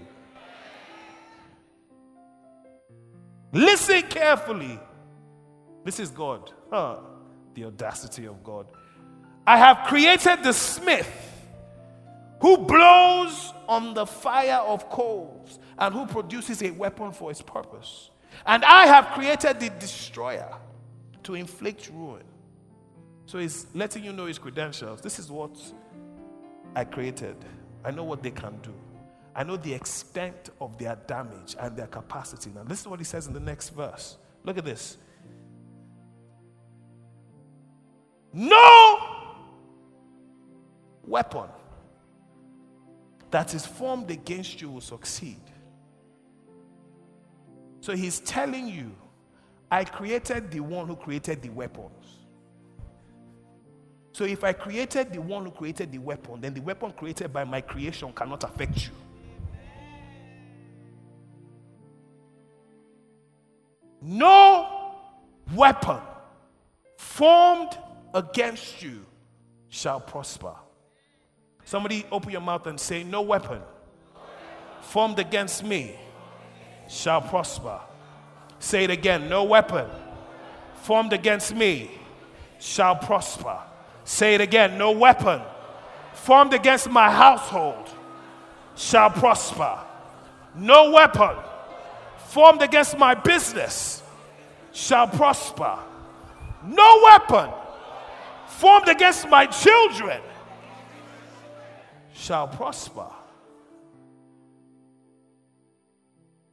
Listen 3.51 4.01
carefully. 4.03 4.79
This 5.83 5.99
is 5.99 6.09
God. 6.09 6.51
Huh. 6.71 6.99
The 7.53 7.65
audacity 7.65 8.25
of 8.25 8.43
God. 8.43 8.67
I 9.45 9.57
have 9.57 9.87
created 9.87 10.43
the 10.43 10.53
smith 10.53 11.32
who 12.43 12.57
blows 12.57 13.53
on 13.69 13.93
the 13.93 14.05
fire 14.05 14.59
of 14.67 14.89
coals 14.89 15.59
and 15.77 15.95
who 15.95 16.05
produces 16.05 16.61
a 16.61 16.71
weapon 16.71 17.13
for 17.13 17.31
its 17.31 17.41
purpose. 17.41 18.09
And 18.45 18.65
I 18.65 18.85
have 18.85 19.05
created 19.13 19.61
the 19.61 19.69
destroyer 19.69 20.53
to 21.23 21.35
inflict 21.35 21.89
ruin. 21.93 22.25
So 23.27 23.39
he's 23.39 23.67
letting 23.73 24.03
you 24.03 24.11
know 24.11 24.25
his 24.25 24.39
credentials. 24.39 24.99
This 24.99 25.19
is 25.19 25.31
what 25.31 25.57
I 26.75 26.83
created. 26.83 27.37
I 27.85 27.91
know 27.91 28.03
what 28.03 28.21
they 28.21 28.31
can 28.31 28.59
do. 28.61 28.73
I 29.33 29.45
know 29.45 29.55
the 29.55 29.73
extent 29.73 30.49
of 30.59 30.77
their 30.77 30.97
damage 31.07 31.55
and 31.57 31.77
their 31.77 31.87
capacity. 31.87 32.51
Now, 32.53 32.65
this 32.65 32.81
is 32.81 32.87
what 32.87 32.99
he 32.99 33.05
says 33.05 33.25
in 33.25 33.31
the 33.31 33.39
next 33.39 33.69
verse. 33.69 34.17
Look 34.43 34.57
at 34.57 34.65
this. 34.65 34.97
No 38.33 38.99
weapon 41.05 41.47
that 43.33 43.55
is 43.55 43.65
formed 43.65 44.11
against 44.11 44.61
you 44.61 44.69
will 44.69 44.79
succeed. 44.79 45.41
So 47.81 47.95
he's 47.95 48.19
telling 48.19 48.67
you, 48.67 48.91
I 49.71 49.85
created 49.85 50.51
the 50.51 50.59
one 50.59 50.87
who 50.87 50.95
created 50.95 51.41
the 51.41 51.49
weapons. 51.49 52.19
So 54.11 54.25
if 54.25 54.43
I 54.43 54.53
created 54.53 55.11
the 55.11 55.19
one 55.19 55.45
who 55.45 55.51
created 55.51 55.91
the 55.91 55.97
weapon, 55.97 56.41
then 56.41 56.53
the 56.53 56.61
weapon 56.61 56.91
created 56.91 57.33
by 57.33 57.43
my 57.43 57.59
creation 57.59 58.13
cannot 58.13 58.43
affect 58.43 58.85
you. 58.85 58.93
No 63.99 64.93
weapon 65.55 66.01
formed 66.99 67.79
against 68.13 68.83
you 68.83 69.03
shall 69.69 69.99
prosper. 69.99 70.53
Somebody 71.65 72.05
open 72.11 72.31
your 72.31 72.41
mouth 72.41 72.67
and 72.67 72.79
say, 72.79 73.03
No 73.03 73.21
weapon 73.21 73.61
formed 74.81 75.19
against 75.19 75.63
me 75.63 75.95
shall 76.87 77.21
prosper. 77.21 77.79
Say 78.59 78.83
it 78.85 78.89
again, 78.89 79.29
no 79.29 79.43
weapon 79.43 79.87
formed 80.75 81.13
against 81.13 81.55
me 81.55 81.89
shall 82.59 82.95
prosper. 82.95 83.59
Say 84.05 84.35
it 84.35 84.41
again 84.41 84.77
no 84.77 84.91
weapon 84.91 85.41
formed 86.13 86.53
against 86.53 86.89
my 86.89 87.09
household 87.09 87.89
shall 88.75 89.09
prosper. 89.09 89.79
No 90.55 90.91
weapon 90.91 91.35
formed 92.27 92.61
against 92.61 92.97
my 92.97 93.15
business 93.15 94.03
shall 94.71 95.07
prosper. 95.07 95.77
No 96.65 97.01
weapon 97.03 97.49
formed 98.47 98.87
against 98.87 99.27
my 99.29 99.45
children 99.45 100.21
shall 102.13 102.47
prosper. 102.47 103.07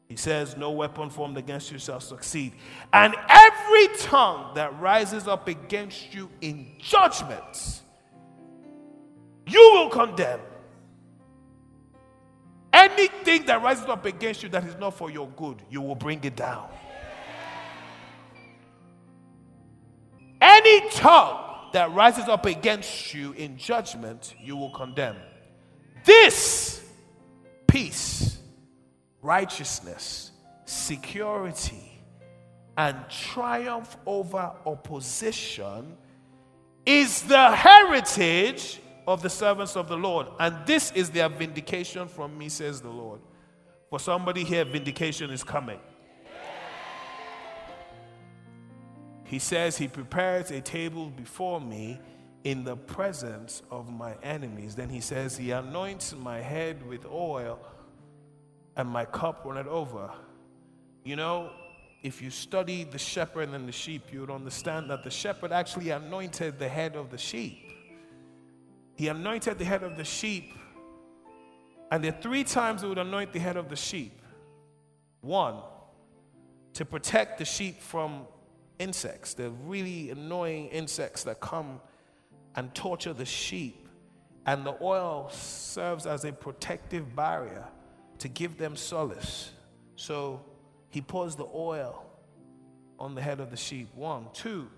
He 0.09 0.17
says, 0.17 0.57
No 0.57 0.73
weapon 0.73 1.09
formed 1.09 1.39
against 1.39 1.71
you 1.71 1.79
shall 1.79 2.01
succeed. 2.01 2.53
And 2.93 3.15
every 3.29 3.89
tongue 3.99 4.57
that 4.57 4.79
rises 4.81 5.29
up 5.29 5.47
against 5.47 6.13
you 6.13 6.29
in 6.41 6.67
judgment, 6.79 7.83
you 9.47 9.71
will 9.75 9.89
condemn. 9.89 10.41
Anything 12.73 13.47
that 13.47 13.63
rises 13.63 13.87
up 13.87 14.05
against 14.05 14.43
you 14.43 14.49
that 14.49 14.65
is 14.65 14.77
not 14.81 14.95
for 14.95 15.11
your 15.13 15.29
good, 15.37 15.63
you 15.71 15.81
will 15.81 15.95
bring 15.95 16.23
it 16.25 16.35
down. 16.35 16.69
Any 20.41 20.89
tongue 20.91 21.71
that 21.73 21.93
rises 21.93 22.29
up 22.29 22.47
against 22.47 23.15
you 23.15 23.33
in 23.33 23.57
judgment, 23.57 24.35
you 24.43 24.57
will 24.57 24.71
condemn. 24.71 25.17
This 26.05 26.83
peace 27.67 28.39
righteousness, 29.23 30.31
security, 30.65 32.03
and 32.77 32.97
triumph 33.09 33.97
over 34.07 34.53
opposition 34.65 35.97
is 36.87 37.23
the 37.23 37.51
heritage 37.51 38.81
of 39.07 39.23
the 39.23 39.29
servants 39.29 39.77
of 39.77 39.89
the 39.89 39.97
Lord. 39.97 40.29
And 40.39 40.57
this 40.67 40.93
is 40.93 41.11
their 41.11 41.29
vindication 41.29 42.09
from 42.09 42.37
me, 42.39 42.49
says 42.49 42.81
the 42.81 42.89
Lord. 42.89 43.21
For 43.91 43.99
somebody 43.99 44.45
here, 44.45 44.65
vindication 44.65 45.31
is 45.31 45.43
coming. 45.43 45.81
He 49.25 49.39
says, 49.39 49.77
He 49.77 49.89
prepares 49.89 50.51
a 50.51 50.61
table 50.61 51.11
before 51.11 51.61
me 51.61 52.01
in 52.45 52.65
the 52.65 52.77
presence 52.77 53.63
of 53.71 53.91
my 53.91 54.15
enemies. 54.23 54.75
Then 54.75 54.89
he 54.89 55.01
says, 55.01 55.37
He 55.37 55.51
anoints 55.51 56.15
my 56.15 56.41
head 56.41 56.87
with 56.87 57.07
oil 57.07 57.59
and 58.77 58.89
my 58.89 59.05
cup 59.05 59.43
runneth 59.45 59.67
over. 59.67 60.11
You 61.05 61.17
know, 61.17 61.51
if 62.03 62.23
you 62.23 62.31
study 62.31 62.85
the 62.85 62.99
shepherd 62.99 63.51
and 63.51 63.69
the 63.69 63.73
sheep, 63.73 64.13
you 64.13 64.21
would 64.21 64.31
understand 64.31 64.91
that 64.91 65.05
the 65.05 65.11
shepherd 65.11 65.53
actually 65.53 65.91
anointed 65.91 66.59
the 66.59 66.69
head 66.69 66.97
of 66.97 67.11
the 67.11 67.19
sheep. 67.19 67.73
He 68.95 69.09
anointed 69.09 69.59
the 69.59 69.65
head 69.65 69.83
of 69.83 69.97
the 69.97 70.05
sheep, 70.05 70.53
and 71.91 72.05
there 72.05 72.17
three 72.21 72.45
times 72.45 72.83
he 72.83 72.89
would 72.89 72.99
anoint 72.99 73.33
the 73.33 73.39
head 73.39 73.57
of 73.57 73.69
the 73.69 73.77
sheep. 73.77 74.21
One, 75.21 75.57
to 76.75 76.85
protect 76.85 77.39
the 77.39 77.45
sheep 77.45 77.81
from 77.81 78.27
insects, 78.79 79.35
the 79.35 79.51
really 79.51 80.11
annoying 80.11 80.69
insects 80.69 81.25
that 81.25 81.41
come 81.41 81.81
and 82.57 82.75
torture 82.75 83.13
the 83.13 83.25
sheep. 83.25 83.89
And 84.47 84.65
the 84.65 84.77
oil 84.83 85.29
serves 85.31 86.07
as 86.07 86.25
a 86.25 86.33
protective 86.33 87.15
barrier 87.15 87.67
to 88.19 88.29
give 88.29 88.59
them 88.59 88.77
solace. 88.77 89.53
So 89.97 90.43
he 90.89 91.01
pours 91.01 91.37
the 91.37 91.47
oil 91.55 92.05
on 92.99 93.15
the 93.15 93.21
head 93.21 93.41
of 93.41 93.51
the 93.51 93.57
sheep. 93.57 93.95
One. 93.95 94.27
Two, 94.33 94.69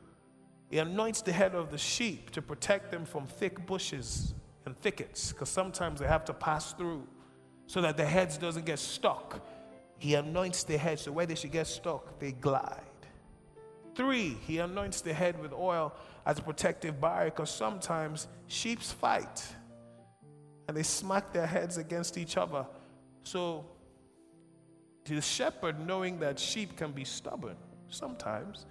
he 0.70 0.78
anoints 0.78 1.22
the 1.22 1.32
head 1.32 1.54
of 1.54 1.70
the 1.70 1.78
sheep 1.78 2.30
to 2.30 2.42
protect 2.42 2.90
them 2.90 3.04
from 3.04 3.26
thick 3.26 3.66
bushes 3.66 4.34
and 4.64 4.78
thickets, 4.80 5.32
because 5.32 5.48
sometimes 5.48 6.00
they 6.00 6.06
have 6.06 6.24
to 6.26 6.32
pass 6.32 6.72
through 6.72 7.06
so 7.66 7.80
that 7.80 7.96
the 7.96 8.04
heads 8.04 8.38
doesn't 8.38 8.64
get 8.64 8.78
stuck. 8.78 9.44
He 9.98 10.14
anoints 10.14 10.64
the 10.64 10.76
head 10.76 10.98
so 10.98 11.12
where 11.12 11.26
they 11.26 11.34
should 11.34 11.52
get 11.52 11.66
stuck, 11.66 12.18
they 12.18 12.32
glide. 12.32 12.80
Three, 13.94 14.36
he 14.46 14.58
anoints 14.58 15.00
the 15.00 15.12
head 15.12 15.40
with 15.40 15.52
oil 15.52 15.94
as 16.24 16.38
a 16.38 16.42
protective 16.42 17.00
barrier 17.00 17.30
because 17.30 17.50
sometimes 17.50 18.28
sheep 18.46 18.80
fight 18.80 19.44
and 20.68 20.76
they 20.76 20.82
smack 20.82 21.32
their 21.32 21.46
heads 21.46 21.76
against 21.76 22.16
each 22.16 22.36
other 22.36 22.66
so, 23.24 23.64
the 25.04 25.20
shepherd, 25.20 25.84
knowing 25.86 26.18
that 26.20 26.38
sheep 26.38 26.76
can 26.76 26.92
be 26.92 27.04
stubborn 27.04 27.56
sometimes, 27.88 28.66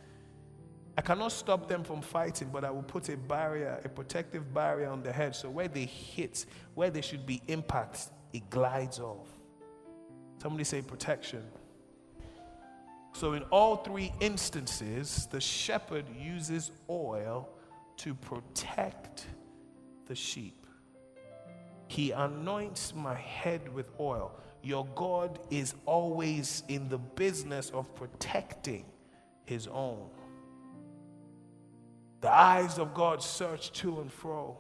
I 0.98 1.02
cannot 1.02 1.32
stop 1.32 1.68
them 1.68 1.84
from 1.84 2.02
fighting, 2.02 2.50
but 2.52 2.66
I 2.66 2.72
will 2.72 2.84
put 2.84 3.10
a 3.10 3.18
barrier, 3.18 3.80
a 3.84 3.90
protective 3.90 4.54
barrier 4.54 4.90
on 4.90 5.04
the 5.04 5.12
head. 5.12 5.36
So, 5.36 5.50
where 5.50 5.68
they 5.68 5.86
hit, 5.86 6.46
where 6.74 6.90
there 6.90 7.02
should 7.02 7.26
be 7.26 7.42
impact, 7.48 8.10
it 8.34 8.50
glides 8.50 9.00
off. 9.00 9.28
Somebody 10.42 10.64
say 10.64 10.82
protection. 10.82 11.44
So, 13.14 13.34
in 13.34 13.44
all 13.44 13.78
three 13.78 14.14
instances, 14.20 15.28
the 15.32 15.42
shepherd 15.42 16.06
uses 16.18 16.72
oil 16.90 17.50
to 17.98 18.16
protect 18.16 19.28
the 20.08 20.16
sheep. 20.16 20.66
He 21.88 22.12
anoints 22.12 22.96
my 22.96 23.16
head 23.16 23.74
with 23.74 23.88
oil. 24.00 24.32
Your 24.64 24.88
God 24.96 25.40
is 25.50 25.76
always 25.86 26.64
in 26.68 26.88
the 26.88 26.98
business 26.98 27.70
of 27.72 27.94
protecting 27.96 28.86
his 29.46 29.68
own. 29.68 30.10
The 32.22 32.32
eyes 32.32 32.78
of 32.78 32.94
God 32.94 33.22
search 33.22 33.72
to 33.74 34.00
and 34.00 34.12
fro. 34.12 34.58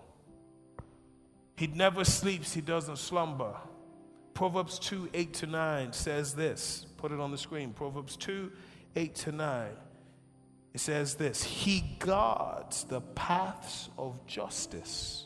He 1.56 1.68
never 1.68 2.04
sleeps, 2.04 2.54
he 2.54 2.62
doesn't 2.62 2.98
slumber. 2.98 3.56
Proverbs 4.34 4.80
2 4.80 5.10
8 5.14 5.34
to 5.36 5.48
9 5.48 5.94
says 5.94 6.34
this. 6.34 6.86
Put 7.02 7.12
it 7.12 7.20
on 7.20 7.32
the 7.32 7.38
screen. 7.38 7.74
Proverbs 7.74 8.16
2 8.16 8.52
8 8.96 9.16
to 9.16 9.32
9. 9.32 9.70
It 10.76 10.80
says 10.80 11.16
this 11.16 11.42
He 11.42 11.96
guards 11.98 12.84
the 12.84 13.02
paths 13.02 13.90
of 13.98 14.24
justice, 14.28 15.26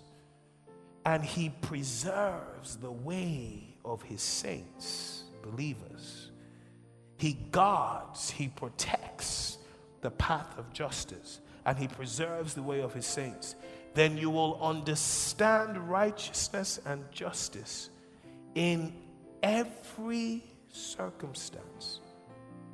and 1.05 1.21
He 1.21 1.49
preserves 1.49 2.77
the 2.77 2.91
way 2.91 3.75
of 3.83 4.01
His 4.03 4.21
saints, 4.21 5.25
believers. 5.43 6.31
He 7.17 7.33
guards, 7.51 8.29
He 8.29 8.47
protects 8.47 9.57
the 9.99 10.11
path 10.11 10.57
of 10.57 10.71
justice, 10.71 11.41
and 11.65 11.77
He 11.77 11.89
preserves 11.89 12.53
the 12.53 12.63
way 12.63 12.79
of 12.79 12.93
His 12.93 13.05
saints. 13.05 13.55
Then 13.95 14.17
you 14.17 14.29
will 14.29 14.57
understand 14.61 15.89
righteousness 15.89 16.79
and 16.85 17.03
justice 17.11 17.89
in 18.53 18.93
every 19.43 20.54
circumstance. 20.75 22.01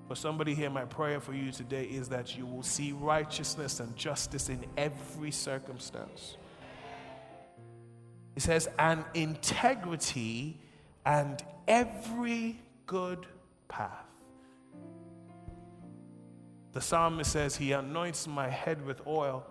For 0.07 0.15
somebody 0.15 0.53
here, 0.53 0.69
my 0.69 0.85
prayer 0.85 1.19
for 1.19 1.33
you 1.33 1.51
today 1.51 1.85
is 1.85 2.09
that 2.09 2.37
you 2.37 2.45
will 2.45 2.63
see 2.63 2.91
righteousness 2.91 3.79
and 3.79 3.95
justice 3.95 4.49
in 4.49 4.65
every 4.75 5.31
circumstance. 5.31 6.35
It 8.35 8.41
says, 8.41 8.67
and 8.79 9.05
integrity 9.13 10.59
and 11.05 11.41
every 11.67 12.59
good 12.87 13.25
path. 13.67 14.05
The 16.73 16.81
psalmist 16.81 17.31
says, 17.31 17.55
He 17.55 17.73
anoints 17.73 18.27
my 18.27 18.49
head 18.49 18.85
with 18.85 19.05
oil 19.05 19.45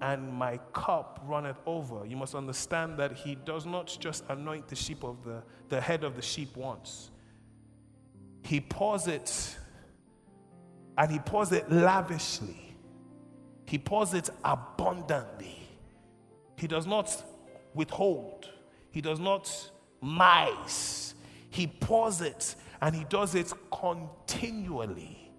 and 0.00 0.32
my 0.32 0.58
cup 0.72 1.20
runneth 1.24 1.58
over. 1.66 2.04
You 2.04 2.16
must 2.16 2.34
understand 2.34 2.98
that 2.98 3.12
he 3.12 3.34
does 3.34 3.64
not 3.64 3.96
just 3.98 4.24
anoint 4.28 4.68
the 4.68 4.76
sheep 4.76 5.02
of 5.02 5.24
the, 5.24 5.42
the 5.68 5.80
head 5.80 6.04
of 6.04 6.16
the 6.16 6.22
sheep 6.22 6.56
once. 6.56 7.10
He 8.46 8.60
pours 8.60 9.06
it 9.06 9.56
and 10.96 11.10
he 11.10 11.18
pours 11.18 11.52
it 11.52 11.70
lavishly. 11.70 12.76
He 13.66 13.78
pours 13.78 14.14
it 14.14 14.30
abundantly. 14.44 15.68
He 16.56 16.66
does 16.66 16.86
not 16.86 17.24
withhold. 17.74 18.48
He 18.90 19.00
does 19.00 19.20
not 19.20 19.70
mice. 20.00 21.14
He 21.50 21.66
pours 21.66 22.20
it 22.20 22.54
and 22.80 22.94
he 22.94 23.04
does 23.04 23.34
it 23.34 23.52
continually 23.70 25.32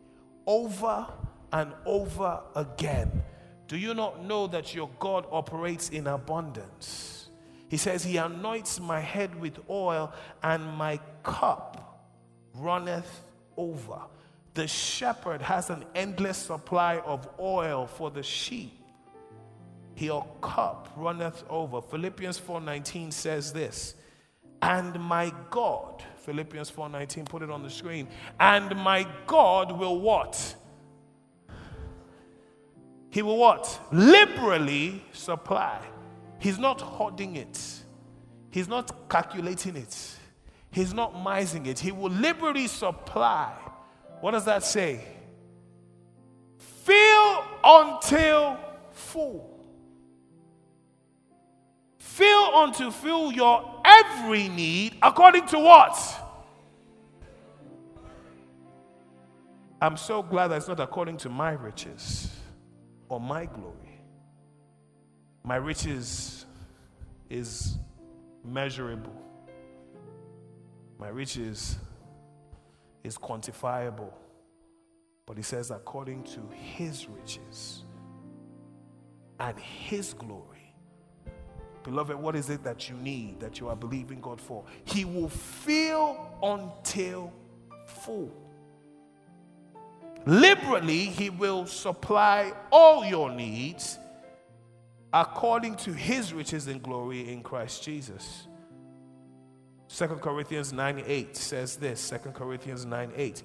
over 0.46 1.08
and 1.54 1.74
over 1.86 2.42
again 2.56 3.24
do 3.68 3.78
you 3.78 3.94
not 3.94 4.24
know 4.24 4.48
that 4.48 4.74
your 4.74 4.90
God 5.00 5.26
operates 5.30 5.90
in 5.90 6.08
abundance? 6.08 7.30
He 7.70 7.76
says, 7.76 8.04
He 8.04 8.16
anoints 8.18 8.80
my 8.80 9.02
head 9.02 9.36
with 9.40 9.60
oil, 9.70 10.14
and 10.42 10.66
my 10.78 11.00
cup 11.24 11.87
runneth 12.60 13.24
over. 13.56 14.00
The 14.54 14.68
shepherd 14.68 15.42
has 15.42 15.70
an 15.70 15.86
endless 15.94 16.38
supply 16.38 16.98
of 17.00 17.28
oil 17.40 17.88
for 17.88 18.10
the 18.10 18.24
sheep. 18.24 18.74
Your 19.98 20.26
cup 20.42 20.90
runneth 20.96 21.44
over. 21.50 21.82
Philippians 21.82 22.40
4:19 22.40 23.12
says 23.12 23.52
this, 23.52 23.96
and 24.62 25.00
my 25.00 25.32
God, 25.50 26.04
Philippians 26.18 26.70
4:19, 26.70 27.26
put 27.26 27.42
it 27.42 27.50
on 27.50 27.64
the 27.64 27.70
screen, 27.70 28.08
and 28.40 28.76
my 28.76 29.08
God 29.26 29.72
will 29.72 30.00
what? 30.00 30.56
He 33.10 33.22
will 33.22 33.38
what? 33.38 33.80
Liberally 33.92 35.04
supply. 35.14 35.80
He's 36.40 36.60
not 36.60 36.82
hoarding 36.82 37.36
it. 37.36 37.60
He's 38.52 38.68
not 38.68 39.10
calculating 39.10 39.76
it. 39.76 40.17
He's 40.78 40.94
not 40.94 41.20
mising 41.20 41.66
it. 41.66 41.80
He 41.80 41.92
will 41.92 42.12
liberally 42.12 42.68
supply. 42.68 43.52
What 44.22 44.32
does 44.34 44.46
that 44.46 44.64
say? 44.64 45.04
Fill 46.84 47.44
until 47.64 48.60
full. 48.92 49.66
Fill 51.98 52.64
until 52.64 52.92
fill 52.92 53.32
your 53.32 53.82
every 53.84 54.50
need 54.50 54.98
according 55.02 55.48
to 55.48 55.58
what? 55.58 55.98
I'm 59.82 59.98
so 59.98 60.22
glad 60.22 60.50
that 60.50 60.58
it's 60.58 60.68
not 60.68 60.80
according 60.80 61.18
to 61.18 61.30
my 61.30 61.54
riches 61.54 62.30
or 63.10 63.20
my 63.20 63.48
glory. 63.48 64.00
My 65.44 65.56
riches 65.56 66.46
is 67.32 67.80
measurable. 68.46 69.27
My 71.00 71.10
riches 71.10 71.78
is 73.04 73.18
quantifiable. 73.18 74.12
But 75.26 75.38
he 75.38 75.44
says, 75.44 75.72
according 75.72 76.24
to 76.24 76.42
his 76.54 77.08
riches 77.10 77.84
and 79.40 79.60
his 79.60 80.14
glory. 80.14 80.74
Beloved, 81.84 82.16
what 82.18 82.36
is 82.36 82.50
it 82.50 82.64
that 82.64 82.90
you 82.90 82.96
need, 82.98 83.40
that 83.40 83.60
you 83.60 83.70
are 83.70 83.76
believing 83.76 84.20
God 84.20 84.42
for? 84.42 84.66
He 84.84 85.06
will 85.06 85.30
fill 85.30 86.18
until 86.42 87.32
full. 87.86 88.32
Liberally, 90.26 91.06
He 91.06 91.30
will 91.30 91.66
supply 91.66 92.52
all 92.72 93.06
your 93.06 93.32
needs 93.32 93.98
according 95.14 95.76
to 95.78 95.94
His 95.94 96.34
riches 96.34 96.68
and 96.68 96.84
glory 96.84 97.32
in 97.32 97.42
Christ 97.42 97.84
Jesus. 97.84 98.47
2 99.90 100.08
Corinthians 100.08 100.74
9 100.74 101.04
8 101.06 101.38
says 101.38 101.78
this 101.78 102.10
2 102.10 102.32
Corinthians 102.32 102.86
9 102.86 103.12
8. 103.16 103.44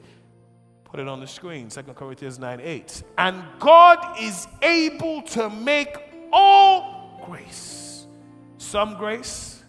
Put 0.85 1.01
it 1.01 1.09
on 1.09 1.21
the 1.21 1.27
screen 1.27 1.69
2 1.69 1.83
Corinthians 1.95 2.39
9 2.39 2.61
8. 2.61 3.03
And 3.19 3.43
God 3.59 4.21
is 4.21 4.47
able 4.61 5.23
to 5.23 5.49
make 5.49 5.97
all 6.33 7.23
grace, 7.27 8.07
some 8.59 8.97
grace, 8.97 9.63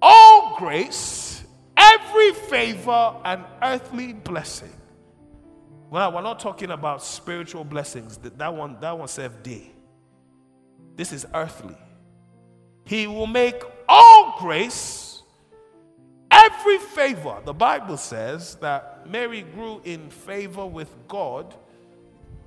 all 0.00 0.56
grace 0.56 1.26
every 1.76 2.32
favor 2.32 3.14
and 3.24 3.44
earthly 3.62 4.12
blessing. 4.12 4.72
Well, 5.90 6.12
we're 6.12 6.22
not 6.22 6.40
talking 6.40 6.70
about 6.70 7.02
spiritual 7.02 7.64
blessings. 7.64 8.18
That 8.18 8.54
one, 8.54 8.78
that 8.80 8.98
one 8.98 9.08
said. 9.08 9.32
This 10.96 11.12
is 11.12 11.26
earthly. 11.34 11.76
He 12.84 13.06
will 13.06 13.26
make 13.26 13.62
all 13.88 14.36
grace, 14.38 15.22
every 16.30 16.78
favor. 16.78 17.40
The 17.44 17.54
Bible 17.54 17.96
says 17.96 18.56
that 18.56 19.08
Mary 19.08 19.42
grew 19.42 19.80
in 19.84 20.10
favor 20.10 20.66
with 20.66 20.94
God 21.08 21.54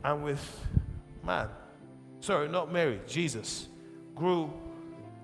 and 0.04 0.24
with 0.24 0.66
man. 1.24 1.50
Sorry, 2.20 2.48
not 2.48 2.72
Mary, 2.72 3.00
Jesus 3.08 3.68
grew 4.16 4.52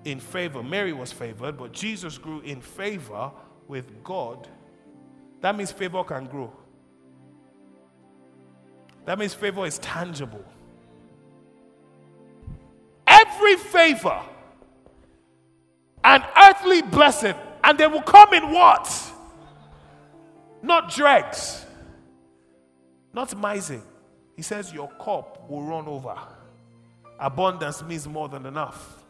in 0.04 0.20
favor. 0.20 0.62
Mary 0.62 0.92
was 0.92 1.12
favored, 1.12 1.56
but 1.58 1.72
Jesus 1.72 2.16
grew 2.16 2.40
in 2.40 2.60
favor 2.60 3.30
with 3.68 4.02
God, 4.04 4.48
that 5.40 5.56
means 5.56 5.72
favor 5.72 6.02
can 6.04 6.26
grow. 6.26 6.52
That 9.04 9.18
means 9.18 9.34
favor 9.34 9.66
is 9.66 9.78
tangible. 9.78 10.44
Every 13.06 13.56
favor, 13.56 14.20
an 16.06 16.24
earthly 16.36 16.80
blessing, 16.80 17.34
and 17.62 17.76
they 17.76 17.86
will 17.86 18.00
come 18.00 18.32
in 18.32 18.50
what? 18.50 18.90
Not 20.62 20.90
dregs, 20.90 21.66
not 23.12 23.36
mising. 23.36 23.82
He 24.36 24.42
says, 24.42 24.72
Your 24.72 24.88
cup 24.92 25.50
will 25.50 25.62
run 25.62 25.86
over. 25.86 26.16
Abundance 27.18 27.82
means 27.82 28.08
more 28.08 28.28
than 28.28 28.46
enough. 28.46 29.04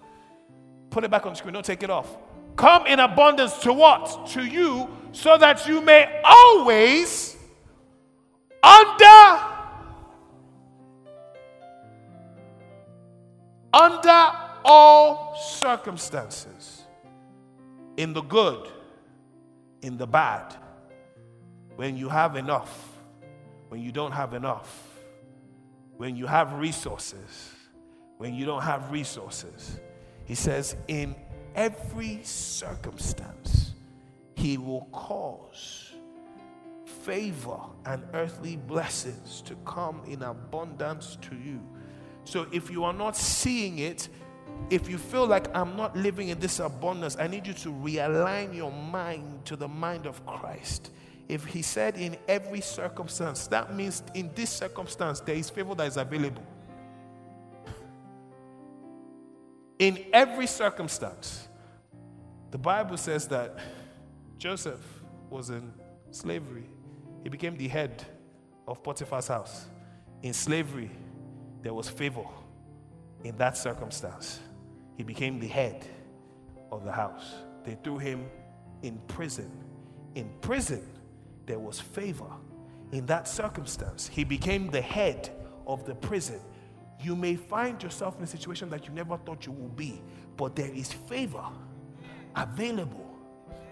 Put 0.90 1.04
it 1.04 1.10
back 1.10 1.26
on 1.26 1.36
screen, 1.36 1.54
don't 1.54 1.64
take 1.64 1.84
it 1.84 1.90
off 1.90 2.08
come 2.56 2.86
in 2.86 2.98
abundance 2.98 3.58
to 3.58 3.72
what? 3.72 4.26
To 4.28 4.44
you, 4.44 4.88
so 5.12 5.38
that 5.38 5.66
you 5.68 5.80
may 5.80 6.20
always, 6.24 7.36
under, 8.62 9.42
under 13.72 14.32
all 14.64 15.36
circumstances, 15.36 16.82
in 17.96 18.12
the 18.12 18.22
good, 18.22 18.68
in 19.82 19.96
the 19.96 20.06
bad, 20.06 20.54
when 21.76 21.96
you 21.96 22.08
have 22.08 22.36
enough, 22.36 22.92
when 23.68 23.80
you 23.80 23.92
don't 23.92 24.12
have 24.12 24.34
enough, 24.34 25.00
when 25.96 26.16
you 26.16 26.26
have 26.26 26.52
resources, 26.54 27.50
when 28.18 28.34
you 28.34 28.44
don't 28.46 28.62
have 28.62 28.90
resources. 28.90 29.78
He 30.24 30.34
says, 30.34 30.76
in 30.88 31.14
every 31.54 32.20
circumstance, 32.22 33.72
He 34.34 34.58
will 34.58 34.88
cause 34.92 35.92
favor 36.84 37.60
and 37.84 38.02
earthly 38.14 38.56
blessings 38.56 39.40
to 39.42 39.54
come 39.64 40.02
in 40.06 40.22
abundance 40.22 41.16
to 41.22 41.36
you. 41.36 41.60
So 42.24 42.46
if 42.52 42.70
you 42.70 42.82
are 42.84 42.92
not 42.92 43.16
seeing 43.16 43.78
it, 43.78 44.08
if 44.68 44.88
you 44.88 44.98
feel 44.98 45.26
like 45.26 45.54
I'm 45.54 45.76
not 45.76 45.96
living 45.96 46.28
in 46.28 46.40
this 46.40 46.58
abundance, 46.58 47.16
I 47.18 47.28
need 47.28 47.46
you 47.46 47.54
to 47.54 47.68
realign 47.70 48.54
your 48.54 48.72
mind 48.72 49.44
to 49.46 49.56
the 49.56 49.68
mind 49.68 50.06
of 50.06 50.24
Christ. 50.26 50.90
If 51.28 51.44
he 51.44 51.62
said 51.62 51.96
in 51.96 52.16
every 52.28 52.60
circumstance, 52.60 53.46
that 53.48 53.74
means 53.74 54.02
in 54.14 54.30
this 54.34 54.50
circumstance 54.50 55.20
there 55.20 55.36
is 55.36 55.50
favor 55.50 55.74
that 55.76 55.86
is 55.86 55.96
available. 55.96 56.42
In 59.78 60.04
every 60.12 60.46
circumstance, 60.46 61.48
the 62.50 62.58
Bible 62.58 62.96
says 62.96 63.28
that 63.28 63.58
Joseph 64.38 64.80
was 65.28 65.50
in 65.50 65.72
slavery. 66.10 66.64
He 67.22 67.28
became 67.28 67.56
the 67.56 67.68
head 67.68 68.04
of 68.66 68.82
Potiphar's 68.82 69.28
house. 69.28 69.66
In 70.22 70.32
slavery, 70.32 70.90
there 71.62 71.74
was 71.74 71.88
favor 71.88 72.24
in 73.24 73.36
that 73.38 73.56
circumstance. 73.56 74.40
He 74.96 75.02
became 75.02 75.38
the 75.38 75.46
head 75.46 75.86
of 76.72 76.84
the 76.84 76.92
house. 76.92 77.34
They 77.64 77.76
threw 77.82 77.98
him 77.98 78.26
in 78.82 78.98
prison. 79.08 79.50
In 80.14 80.30
prison, 80.40 80.86
there 81.46 81.58
was 81.58 81.80
favor. 81.80 82.30
In 82.92 83.06
that 83.06 83.28
circumstance, 83.28 84.08
he 84.08 84.24
became 84.24 84.68
the 84.68 84.80
head 84.80 85.30
of 85.66 85.84
the 85.84 85.94
prison. 85.94 86.40
You 87.02 87.16
may 87.16 87.36
find 87.36 87.82
yourself 87.82 88.16
in 88.16 88.24
a 88.24 88.26
situation 88.26 88.70
that 88.70 88.86
you 88.86 88.94
never 88.94 89.16
thought 89.18 89.44
you 89.44 89.52
would 89.52 89.76
be, 89.76 90.00
but 90.36 90.56
there 90.56 90.72
is 90.72 90.92
favor 90.92 91.44
available 92.34 93.06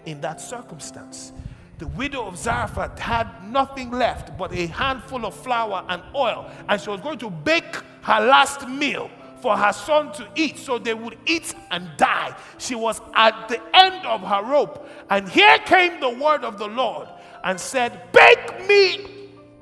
in 0.05 0.21
that 0.21 0.41
circumstance. 0.41 1.31
The 1.77 1.87
widow 1.87 2.25
of 2.25 2.37
Zarephath 2.37 2.97
had 2.99 3.27
nothing 3.43 3.91
left 3.91 4.37
but 4.37 4.53
a 4.53 4.67
handful 4.67 5.25
of 5.25 5.35
flour 5.35 5.83
and 5.89 6.01
oil, 6.15 6.49
and 6.69 6.79
she 6.79 6.89
was 6.89 7.01
going 7.01 7.17
to 7.19 7.29
bake 7.29 7.75
her 8.03 8.19
last 8.25 8.67
meal 8.67 9.09
for 9.45 9.55
her 9.55 9.73
son 9.73 10.11
to 10.11 10.27
eat 10.33 10.57
so 10.57 10.79
they 10.79 10.95
would 10.95 11.19
eat 11.27 11.53
and 11.69 11.87
die. 11.97 12.35
She 12.57 12.73
was 12.73 12.99
at 13.13 13.47
the 13.47 13.61
end 13.75 14.03
of 14.03 14.21
her 14.21 14.43
rope, 14.43 14.89
and 15.07 15.29
here 15.29 15.59
came 15.59 15.99
the 15.99 16.09
word 16.09 16.43
of 16.43 16.57
the 16.57 16.67
Lord 16.67 17.07
and 17.43 17.59
said, 17.59 18.11
Bake 18.11 18.67
me 18.67 19.05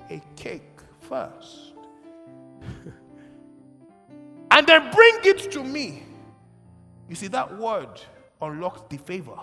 a 0.10 0.22
cake 0.38 0.80
first, 1.02 1.74
and 4.52 4.66
then 4.66 4.90
bring 4.92 5.16
it 5.26 5.52
to 5.52 5.62
me. 5.62 6.04
You 7.10 7.16
see, 7.16 7.28
that 7.28 7.58
word 7.58 8.00
unlocked 8.42 8.90
the 8.90 8.98
favor 9.00 9.38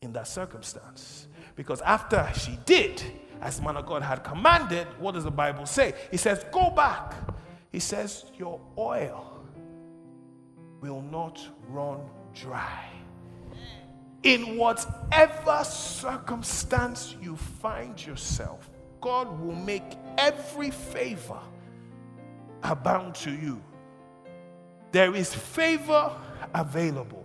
in 0.00 0.14
that 0.14 0.28
circumstance. 0.28 1.28
Because 1.56 1.82
after 1.82 2.26
she 2.34 2.58
did, 2.64 3.02
as 3.42 3.60
man 3.60 3.76
of 3.76 3.84
God 3.84 4.00
had 4.00 4.24
commanded, 4.24 4.86
what 4.98 5.12
does 5.12 5.24
the 5.24 5.30
Bible 5.30 5.66
say? 5.66 5.92
He 6.10 6.16
says, 6.16 6.42
Go 6.52 6.70
back. 6.70 7.12
He 7.70 7.80
says, 7.80 8.24
Your 8.38 8.58
oil 8.78 9.37
will 10.80 11.02
not 11.02 11.40
run 11.68 12.00
dry. 12.34 12.84
In 14.22 14.56
whatever 14.56 15.64
circumstance 15.64 17.14
you 17.20 17.36
find 17.36 18.04
yourself, 18.04 18.70
God 19.00 19.40
will 19.40 19.54
make 19.54 19.84
every 20.16 20.70
favor 20.70 21.38
abound 22.62 23.14
to 23.16 23.30
you. 23.30 23.62
There 24.90 25.14
is 25.14 25.34
favor 25.34 26.12
available. 26.54 27.24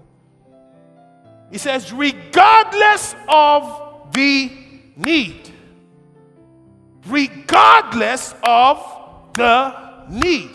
He 1.51 1.57
says, 1.57 1.91
regardless 1.91 3.15
of 3.27 4.11
the 4.13 4.51
need, 4.95 5.49
regardless 7.07 8.35
of 8.43 9.31
the 9.33 10.05
need, 10.09 10.49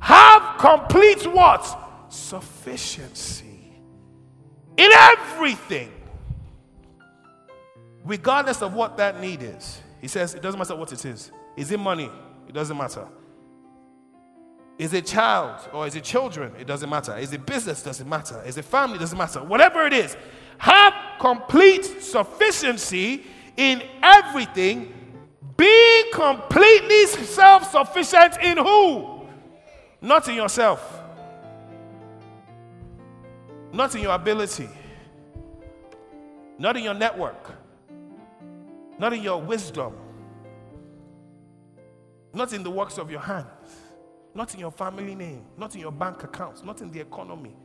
have 0.00 0.58
complete 0.58 1.26
what? 1.26 1.81
Sufficiency 2.12 3.72
in 4.76 4.90
everything, 4.92 5.90
regardless 8.04 8.60
of 8.60 8.74
what 8.74 8.98
that 8.98 9.18
need 9.18 9.42
is. 9.42 9.80
He 9.98 10.08
says, 10.08 10.34
it 10.34 10.42
doesn't 10.42 10.58
matter 10.58 10.76
what 10.76 10.92
it 10.92 11.02
is. 11.06 11.32
Is 11.56 11.70
it 11.70 11.80
money? 11.80 12.10
It 12.46 12.52
doesn't 12.52 12.76
matter. 12.76 13.08
Is 14.78 14.92
it 14.92 15.06
child 15.06 15.70
or 15.72 15.86
is 15.86 15.94
it 15.94 16.04
children? 16.04 16.52
It 16.58 16.66
doesn't 16.66 16.90
matter. 16.90 17.16
Is 17.16 17.32
it 17.32 17.46
business? 17.46 17.82
Doesn't 17.82 18.08
matter. 18.08 18.42
Is 18.44 18.58
it 18.58 18.66
family? 18.66 18.98
Doesn't 18.98 19.16
matter. 19.16 19.42
Whatever 19.42 19.86
it 19.86 19.94
is, 19.94 20.14
have 20.58 20.92
complete 21.18 21.84
sufficiency 22.02 23.24
in 23.56 23.82
everything. 24.02 24.92
Be 25.56 26.10
completely 26.12 27.06
self 27.06 27.70
sufficient 27.70 28.36
in 28.42 28.58
who? 28.58 29.22
Not 30.02 30.28
in 30.28 30.34
yourself 30.34 31.01
not 33.72 33.94
in 33.94 34.02
your 34.02 34.14
ability, 34.14 34.68
not 36.58 36.76
in 36.76 36.84
your 36.84 36.94
network, 36.94 37.50
not 38.98 39.12
in 39.12 39.22
your 39.22 39.40
wisdom, 39.40 39.94
not 42.34 42.52
in 42.52 42.62
the 42.62 42.70
works 42.70 42.98
of 42.98 43.10
your 43.10 43.20
hands, 43.20 43.46
not 44.34 44.52
in 44.54 44.60
your 44.60 44.70
family 44.70 45.14
name, 45.14 45.44
not 45.56 45.74
in 45.74 45.80
your 45.80 45.92
bank 45.92 46.22
accounts, 46.22 46.62
not 46.62 46.80
in 46.82 46.90
the 46.90 47.00
economy. 47.00 47.56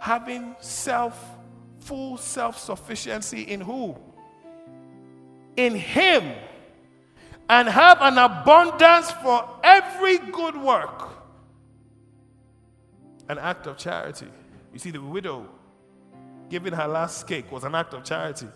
Having 0.00 0.54
self, 0.60 1.36
full 1.80 2.16
self 2.16 2.58
sufficiency 2.58 3.42
in 3.42 3.60
who? 3.60 3.96
In 5.56 5.74
Him. 5.74 6.32
And 7.48 7.68
have 7.68 7.98
an 8.00 8.18
abundance 8.18 9.10
for 9.10 9.46
every 9.62 10.18
good 10.18 10.56
work. 10.56 11.10
An 13.28 13.38
act 13.38 13.66
of 13.66 13.76
charity. 13.76 14.28
You 14.74 14.80
see, 14.80 14.90
the 14.90 15.00
widow 15.00 15.48
giving 16.50 16.72
her 16.72 16.88
last 16.88 17.26
cake 17.28 17.50
was 17.50 17.62
an 17.62 17.76
act 17.76 17.94
of 17.94 18.02
charity. 18.02 18.48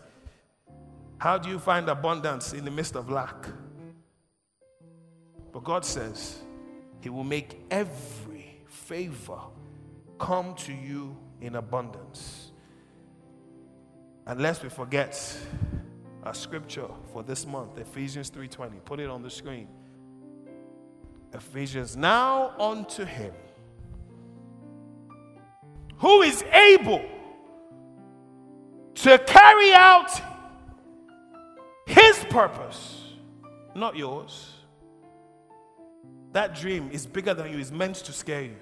How 1.17 1.39
do 1.39 1.49
you 1.49 1.61
find 1.61 1.89
abundance 1.89 2.53
in 2.53 2.65
the 2.65 2.71
midst 2.71 2.97
of 2.97 3.09
lack? 3.09 3.47
But 5.53 5.63
God 5.65 5.85
says 5.85 6.43
He 7.01 7.09
will 7.09 7.25
make 7.25 7.61
every 7.71 8.61
favor 8.67 9.39
come 10.19 10.55
to 10.57 10.73
you 10.73 11.17
in 11.41 11.55
abundance. 11.55 12.51
Unless 14.27 14.63
we 14.63 14.69
forget 14.69 15.39
our 16.25 16.35
scripture 16.35 16.89
for 17.13 17.23
this 17.23 17.47
month, 17.47 17.79
Ephesians 17.79 18.29
3:20. 18.29 18.81
Put 18.85 18.99
it 18.99 19.09
on 19.09 19.23
the 19.23 19.31
screen. 19.31 19.69
Ephesians, 21.33 21.97
now 21.97 22.53
unto 22.59 23.05
him 23.05 23.33
who 25.99 26.23
is 26.23 26.43
able 26.53 27.05
to 28.95 29.19
carry 29.19 29.73
out 29.73 30.11
his 31.87 32.25
purpose, 32.31 33.03
not 33.75 33.97
yours. 33.97 34.53
That 36.33 36.55
dream 36.55 36.91
is 36.93 37.07
bigger 37.07 37.35
than 37.35 37.53
you, 37.53 37.59
it's 37.59 37.71
meant 37.71 37.97
to 37.97 38.13
scare 38.13 38.43
you. 38.43 38.57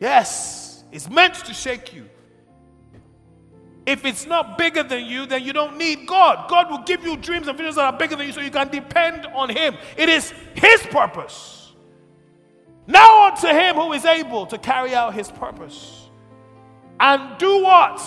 Yes, 0.00 0.84
it's 0.92 1.08
meant 1.08 1.34
to 1.34 1.54
shake 1.54 1.94
you. 1.94 2.08
If 3.84 4.04
it's 4.04 4.26
not 4.26 4.58
bigger 4.58 4.82
than 4.82 5.04
you, 5.04 5.26
then 5.26 5.44
you 5.44 5.52
don't 5.52 5.76
need 5.76 6.08
God. 6.08 6.50
God 6.50 6.70
will 6.70 6.82
give 6.82 7.04
you 7.04 7.16
dreams 7.16 7.46
and 7.46 7.56
visions 7.56 7.76
that 7.76 7.84
are 7.84 7.96
bigger 7.96 8.16
than 8.16 8.26
you 8.26 8.32
so 8.32 8.40
you 8.40 8.50
can 8.50 8.68
depend 8.68 9.26
on 9.26 9.48
Him. 9.48 9.76
It 9.96 10.08
is 10.08 10.32
His 10.54 10.82
purpose. 10.90 11.72
Now 12.88 13.28
unto 13.28 13.46
Him 13.46 13.76
who 13.76 13.92
is 13.92 14.04
able 14.04 14.46
to 14.46 14.58
carry 14.58 14.92
out 14.92 15.14
His 15.14 15.30
purpose 15.30 16.05
and 16.98 17.38
do 17.38 17.62
what? 17.62 18.00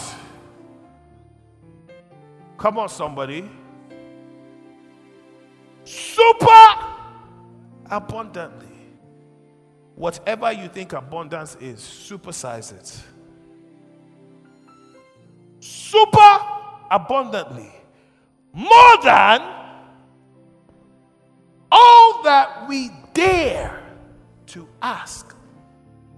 Come 2.58 2.78
on, 2.78 2.90
somebody. 2.90 3.50
Super 5.84 6.76
abundantly. 7.90 8.68
Whatever 9.96 10.52
you 10.52 10.68
think 10.70 10.94
abundance 10.94 11.56
is, 11.60 11.80
supersize 11.80 12.72
it. 12.72 13.02
Super 15.60 16.40
abundantly. 16.90 17.72
More 18.54 18.98
than 19.04 19.42
all 21.72 22.24
that 22.24 22.66
we 22.68 22.90
dare 23.14 23.82
to 24.48 24.68
ask. 24.82 25.36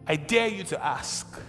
I 0.08 0.16
dare 0.16 0.48
you 0.48 0.64
to 0.66 0.84
ask. 0.84 1.40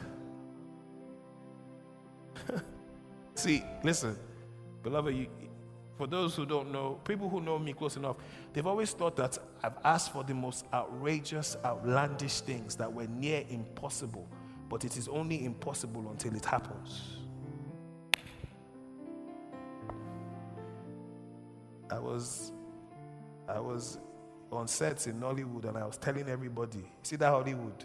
See, 3.43 3.65
listen, 3.83 4.17
beloved, 4.85 5.17
you, 5.17 5.27
for 5.99 6.07
those 6.07 6.37
who 6.37 6.47
don't 6.47 6.71
know, 6.71 7.01
people 7.03 7.29
who 7.29 7.41
know 7.41 7.59
me 7.59 7.73
close 7.73 7.97
enough, 7.97 8.15
they've 8.53 8.69
always 8.69 8.93
thought 8.93 9.17
that 9.17 9.37
I've 9.65 9.79
asked 9.85 10.13
for 10.13 10.23
the 10.23 10.33
most 10.33 10.65
outrageous, 10.73 11.57
outlandish 11.65 12.43
things 12.43 12.77
that 12.77 12.93
were 12.93 13.09
near 13.09 13.43
impossible, 13.51 14.29
but 14.69 14.85
it 14.85 14.97
is 14.97 15.09
only 15.09 15.45
impossible 15.45 16.09
until 16.09 16.37
it 16.37 16.45
happens. 16.45 17.17
I 21.91 21.99
was, 21.99 22.53
I 23.49 23.59
was 23.59 23.99
on 24.53 24.69
sets 24.69 25.09
in 25.09 25.21
Hollywood 25.21 25.65
and 25.65 25.77
I 25.77 25.85
was 25.85 25.97
telling 25.97 26.29
everybody, 26.29 26.85
see 27.03 27.17
that 27.17 27.31
Hollywood? 27.31 27.85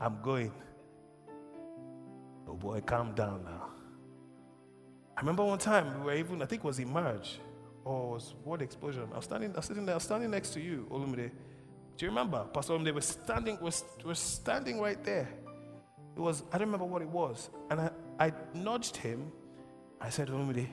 I'm 0.00 0.22
going. 0.22 0.54
Oh 2.48 2.54
boy, 2.54 2.80
calm 2.80 3.12
down 3.14 3.44
now. 3.44 3.68
I 5.16 5.20
remember 5.20 5.44
one 5.44 5.58
time 5.58 6.00
we 6.00 6.06
were 6.06 6.14
even, 6.14 6.40
I 6.40 6.46
think 6.46 6.64
it 6.64 6.66
was 6.66 6.78
Emerge 6.78 7.40
or 7.84 8.12
was 8.12 8.34
World 8.44 8.62
Explosion. 8.62 9.08
I 9.12 9.16
was 9.16 9.24
standing, 9.24 9.52
I 9.52 9.56
was 9.56 9.66
sitting 9.66 9.84
there, 9.84 9.94
I 9.94 9.96
was 9.96 10.04
standing 10.04 10.30
next 10.30 10.50
to 10.50 10.60
you, 10.60 10.86
Olumide. 10.90 11.30
Do 11.96 12.04
you 12.04 12.08
remember? 12.08 12.46
Pastor 12.54 12.74
Olumide 12.74 12.94
was 12.94 13.04
standing, 13.04 13.58
was, 13.60 13.84
was 14.04 14.18
standing 14.18 14.80
right 14.80 15.02
there. 15.04 15.28
It 16.16 16.20
was, 16.20 16.42
I 16.52 16.58
don't 16.58 16.68
remember 16.68 16.86
what 16.86 17.02
it 17.02 17.08
was. 17.08 17.50
And 17.70 17.80
I, 17.80 17.90
I 18.18 18.32
nudged 18.54 18.96
him. 18.96 19.30
I 20.00 20.08
said, 20.08 20.28
Olumide, 20.28 20.68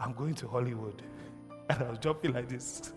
I'm 0.00 0.12
going 0.12 0.34
to 0.36 0.48
Hollywood. 0.48 1.02
And 1.70 1.82
I 1.82 1.90
was 1.90 1.98
jumping 1.98 2.32
like 2.32 2.48
this. 2.48 2.94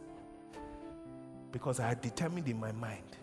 Because 1.51 1.81
I 1.81 1.89
had 1.89 1.99
determined 1.99 2.47
in 2.47 2.57
my 2.57 2.71
mind 2.71 3.17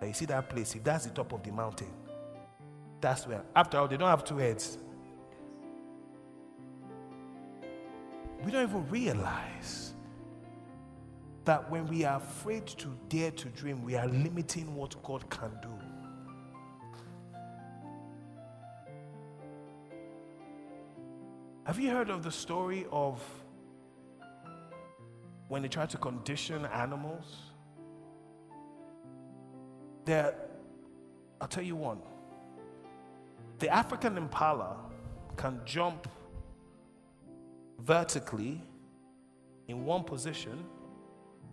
that 0.00 0.08
you 0.08 0.12
see 0.12 0.24
that 0.24 0.48
place, 0.48 0.74
if 0.74 0.82
that's 0.82 1.04
the 1.04 1.12
top 1.12 1.32
of 1.32 1.44
the 1.44 1.52
mountain, 1.52 1.86
that's 3.00 3.26
where. 3.26 3.42
After 3.54 3.78
all, 3.78 3.88
they 3.88 3.96
don't 3.96 4.08
have 4.08 4.24
two 4.24 4.38
heads. 4.38 4.78
We 8.44 8.52
don't 8.52 8.68
even 8.68 8.88
realize 8.88 9.94
that 11.44 11.70
when 11.70 11.86
we 11.86 12.04
are 12.04 12.16
afraid 12.18 12.66
to 12.66 12.88
dare 13.08 13.30
to 13.30 13.48
dream, 13.48 13.82
we 13.82 13.96
are 13.96 14.06
limiting 14.06 14.74
what 14.74 15.02
God 15.02 15.28
can 15.30 15.50
do. 15.62 15.68
Have 21.64 21.78
you 21.78 21.90
heard 21.90 22.10
of 22.10 22.22
the 22.22 22.30
story 22.30 22.86
of 22.90 23.22
when 25.48 25.62
they 25.62 25.68
tried 25.68 25.90
to 25.90 25.98
condition 25.98 26.64
animals? 26.66 27.36
There, 30.04 30.34
I'll 31.40 31.48
tell 31.48 31.64
you 31.64 31.76
one. 31.76 32.00
The 33.58 33.68
African 33.68 34.16
impala 34.16 34.76
can 35.36 35.60
jump 35.64 36.08
vertically 37.80 38.62
in 39.66 39.84
one 39.84 40.04
position, 40.04 40.64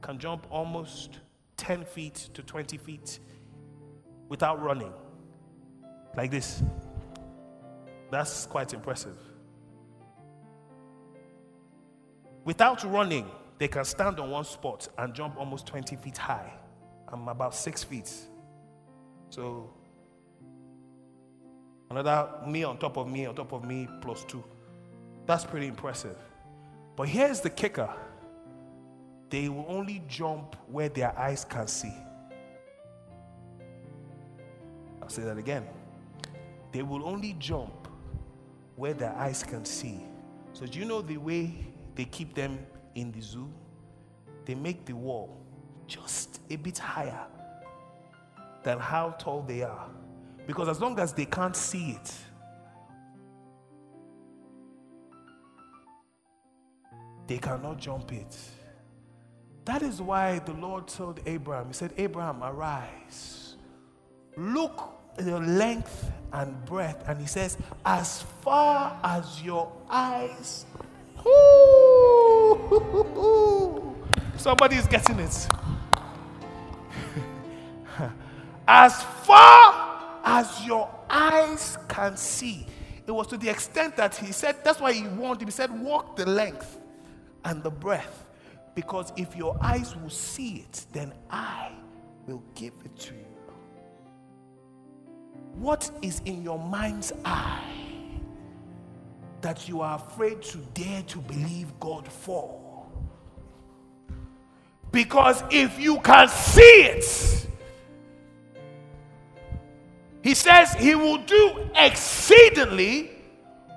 can 0.02 0.20
jump 0.20 0.46
almost 0.50 1.20
10 1.58 1.86
feet 1.86 2.30
to 2.34 2.44
20 2.44 2.78
feet 2.78 3.20
without 4.30 4.62
running. 4.62 4.94
Like 6.16 6.32
this. 6.32 6.64
That's 8.12 8.46
quite 8.46 8.74
impressive. 8.74 9.18
Without 12.44 12.84
running, 12.84 13.28
they 13.58 13.68
can 13.68 13.84
stand 13.84 14.20
on 14.20 14.30
one 14.30 14.46
spot 14.46 14.88
and 14.98 15.14
jump 15.14 15.38
almost 15.38 15.66
20 15.66 15.96
feet 15.96 16.18
high. 16.18 16.54
I'm 17.08 17.28
about 17.28 17.56
six 17.56 17.84
feet. 17.84 18.12
So 19.30 19.74
Another 21.90 22.30
me 22.48 22.64
on 22.64 22.78
top 22.78 22.98
of 22.98 23.08
me 23.08 23.26
on 23.26 23.36
top 23.36 23.52
of 23.54 23.64
me 23.64 23.88
plus 24.02 24.24
two. 24.24 24.44
That's 25.26 25.46
pretty 25.46 25.68
impressive. 25.68 26.18
But 26.96 27.08
here's 27.08 27.42
the 27.42 27.50
kicker 27.50 27.90
they 29.30 29.50
will 29.50 29.66
only 29.68 30.04
jump 30.08 30.56
where 30.68 30.90
their 30.90 31.18
eyes 31.18 31.44
can 31.44 31.68
see. 31.68 31.94
I'll 35.02 35.10
say 35.10 35.24
that 35.24 35.38
again. 35.38 35.66
They 36.72 36.84
will 36.84 37.06
only 37.08 37.36
jump 37.40 37.88
where 38.76 38.94
their 38.94 39.14
eyes 39.14 39.44
can 39.44 39.66
see. 39.66 40.06
So, 40.54 40.66
do 40.66 40.80
you 40.80 40.86
know 40.86 41.02
the 41.02 41.18
way 41.18 41.54
they 41.96 42.06
keep 42.06 42.34
them 42.34 42.66
in 42.96 43.12
the 43.12 43.22
zoo? 43.22 43.50
They 44.46 44.56
make 44.56 44.86
the 44.86 44.94
wall 44.94 45.38
just 45.88 46.42
a 46.50 46.56
bit 46.56 46.78
higher 46.78 47.26
than 48.64 48.80
how 48.80 49.12
tall 49.20 49.42
they 49.42 49.64
are. 49.64 49.90
Because 50.46 50.68
as 50.68 50.80
long 50.80 51.00
as 51.00 51.14
they 51.14 51.26
can't 51.26 51.56
see 51.56 51.92
it, 51.92 52.14
they 57.28 57.38
cannot 57.38 57.80
jump 57.80 58.12
it. 58.14 58.36
That 59.66 59.82
is 59.82 60.02
why 60.02 60.40
the 60.40 60.54
Lord 60.54 60.88
told 60.88 61.20
Abraham, 61.26 61.68
He 61.68 61.74
said, 61.74 61.94
Abraham, 61.98 62.44
arise. 62.44 63.56
Look 64.38 64.94
the 65.18 65.40
length 65.40 66.12
and 66.32 66.64
breadth. 66.66 67.04
And 67.08 67.20
He 67.20 67.26
says, 67.26 67.58
as 67.84 68.22
far 68.42 69.00
as 69.04 69.42
your 69.42 69.72
eyes. 69.90 70.66
Somebody 74.38 74.76
is 74.76 74.86
getting 74.86 75.20
it. 75.20 75.48
as 78.68 79.02
far 79.24 79.75
as 80.26 80.66
your 80.66 80.90
eyes 81.10 81.78
can 81.88 82.18
see. 82.18 82.66
It 83.08 83.12
was 83.12 83.28
to 83.28 83.38
the 83.38 83.48
extent 83.50 83.96
that 83.98 84.16
he 84.16 84.32
said, 84.32 84.64
that's 84.64 84.80
why 84.80 84.92
he 84.92 85.08
warned 85.08 85.42
him. 85.42 85.48
He 85.48 85.52
said, 85.52 85.70
walk 85.80 86.16
the 86.16 86.26
length 86.26 86.80
and 87.46 87.62
the 87.62 87.70
breadth. 87.70 88.28
Because 88.74 89.14
if 89.16 89.36
your 89.36 89.56
eyes 89.62 89.96
will 89.96 90.10
see 90.10 90.66
it, 90.68 90.86
then 90.92 91.14
I 91.30 91.72
will 92.26 92.44
give 92.56 92.74
it 92.84 92.96
to 92.98 93.14
you. 93.14 93.20
What 95.54 95.90
is 96.02 96.22
in 96.26 96.42
your 96.42 96.60
mind's 96.60 97.14
eye 97.24 97.62
that 99.42 99.70
you 99.70 99.82
are 99.82 99.96
afraid 99.96 100.42
to 100.42 100.58
dare 100.74 101.04
to 101.04 101.20
believe 101.20 101.80
God 101.80 102.08
for? 102.08 102.60
Because 104.92 105.44
if 105.52 105.80
you 105.80 106.00
can 106.00 106.28
see 106.28 106.62
it, 106.62 107.48
he 110.26 110.34
says 110.34 110.74
he 110.74 110.96
will 110.96 111.20
do 111.20 111.70
exceedingly, 111.76 113.12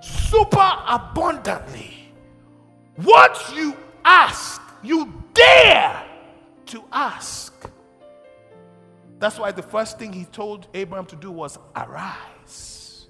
super 0.01 0.73
abundantly. 0.89 2.11
What 2.97 3.53
you 3.55 3.77
ask, 4.03 4.59
you 4.83 5.23
dare 5.35 6.03
to 6.65 6.83
ask. 6.91 7.71
That's 9.19 9.39
why 9.39 9.53
the 9.53 9.63
first 9.63 9.99
thing 9.99 10.11
he 10.11 10.25
told 10.25 10.69
Abraham 10.73 11.05
to 11.07 11.17
do 11.17 11.31
was 11.31 11.59
arise. 11.77 13.09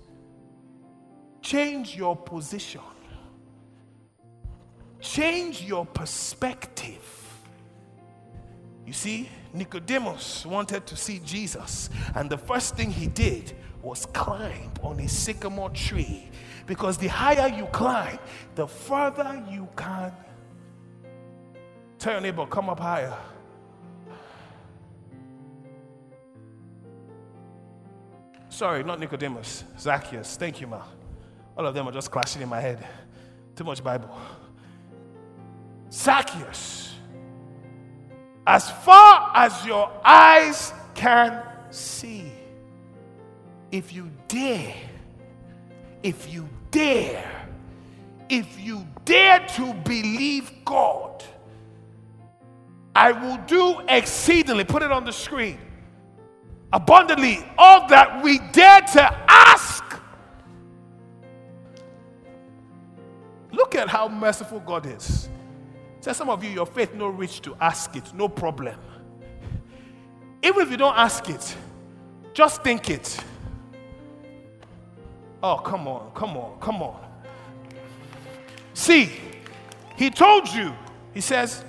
Change 1.41 1.95
your 1.95 2.17
position. 2.17 2.81
Change 4.99 5.63
your 5.63 5.87
perspective. 5.87 7.18
You 8.89 8.95
see, 8.95 9.29
Nicodemus 9.53 10.47
wanted 10.47 10.87
to 10.87 10.97
see 10.97 11.21
Jesus, 11.23 11.91
and 12.15 12.31
the 12.31 12.39
first 12.39 12.75
thing 12.75 12.91
he 12.91 13.07
did 13.07 13.53
was 13.83 14.07
climb 14.07 14.73
on 14.83 14.99
a 15.01 15.07
sycamore 15.07 15.69
tree 15.69 16.31
because 16.65 16.97
the 16.97 17.09
higher 17.09 17.55
you 17.55 17.67
climb, 17.67 18.19
the 18.55 18.67
further 18.67 19.45
you 19.51 19.69
can. 19.77 20.11
Tell 21.99 22.15
your 22.15 22.23
neighbor, 22.23 22.47
come 22.47 22.71
up 22.71 22.81
higher. 22.81 23.15
Sorry, 28.49 28.83
not 28.85 28.99
Nicodemus, 28.99 29.65
Zacchaeus. 29.79 30.39
Thank 30.39 30.63
you, 30.63 30.67
ma. 30.67 30.83
All 31.59 31.67
of 31.67 31.75
them 31.75 31.87
are 31.91 31.93
just 31.93 32.11
clashing 32.11 32.41
in 32.41 32.49
my 32.49 32.63
head. 32.63 32.83
Too 33.55 33.65
much 33.65 33.85
Bible. 33.85 34.19
Zacchaeus 35.93 36.95
as 38.49 38.71
far 38.71 39.31
as 39.35 39.67
your 39.67 39.93
eyes 40.03 40.73
can 40.95 41.43
see. 41.69 42.33
If 43.71 43.93
you 43.93 44.11
dare, 44.27 44.75
if 46.03 46.33
you 46.33 46.49
dare, 46.71 47.47
if 48.31 48.59
you 48.59 48.87
dare 49.05 49.47
to 49.57 49.75
believe 49.85 50.51
God, 50.65 51.23
I 52.97 53.13
will 53.13 53.37
do 53.47 53.83
exceedingly, 53.87 54.65
put 54.65 54.83
it 54.83 54.91
on 54.91 55.05
the 55.05 55.13
screen, 55.13 55.59
abundantly, 56.73 57.41
all 57.59 57.87
that 57.89 58.25
we 58.25 58.39
dare 58.53 58.81
to 58.81 59.25
ask. 59.29 59.85
Look 63.53 63.75
at 63.75 63.89
how 63.89 64.09
merciful 64.09 64.61
God 64.61 64.87
is. 64.87 65.29
Say 66.01 66.13
some 66.13 66.31
of 66.31 66.43
you, 66.45 66.51
your 66.51 66.67
faith 66.67 66.95
no 66.95 67.09
reach 67.09 67.41
to 67.43 67.57
ask 67.61 67.97
it, 67.97 68.15
no 68.15 68.29
problem. 68.29 68.79
Even 70.43 70.63
if 70.63 70.71
you 70.71 70.77
don't 70.77 70.97
ask 70.97 71.29
it, 71.29 71.57
just 72.33 72.63
think 72.63 72.89
it. 72.91 73.19
Oh, 75.43 75.57
come 75.57 75.89
on, 75.89 76.11
come 76.15 76.37
on, 76.37 76.59
come 76.61 76.83
on. 76.83 77.05
See, 78.75 79.11
he 79.97 80.11
told 80.11 80.49
you, 80.49 80.73
he 81.13 81.21
says, 81.21 81.65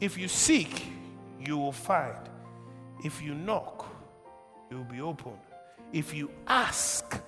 if 0.00 0.18
you 0.18 0.26
seek, 0.26 0.86
you 1.40 1.56
will 1.56 1.72
find. 1.72 2.16
If 3.04 3.22
you 3.22 3.34
knock, 3.34 3.86
it 4.70 4.74
will 4.74 4.84
be 4.84 5.00
open. 5.00 5.32
If 5.92 6.12
you 6.12 6.30
ask, 6.48 7.20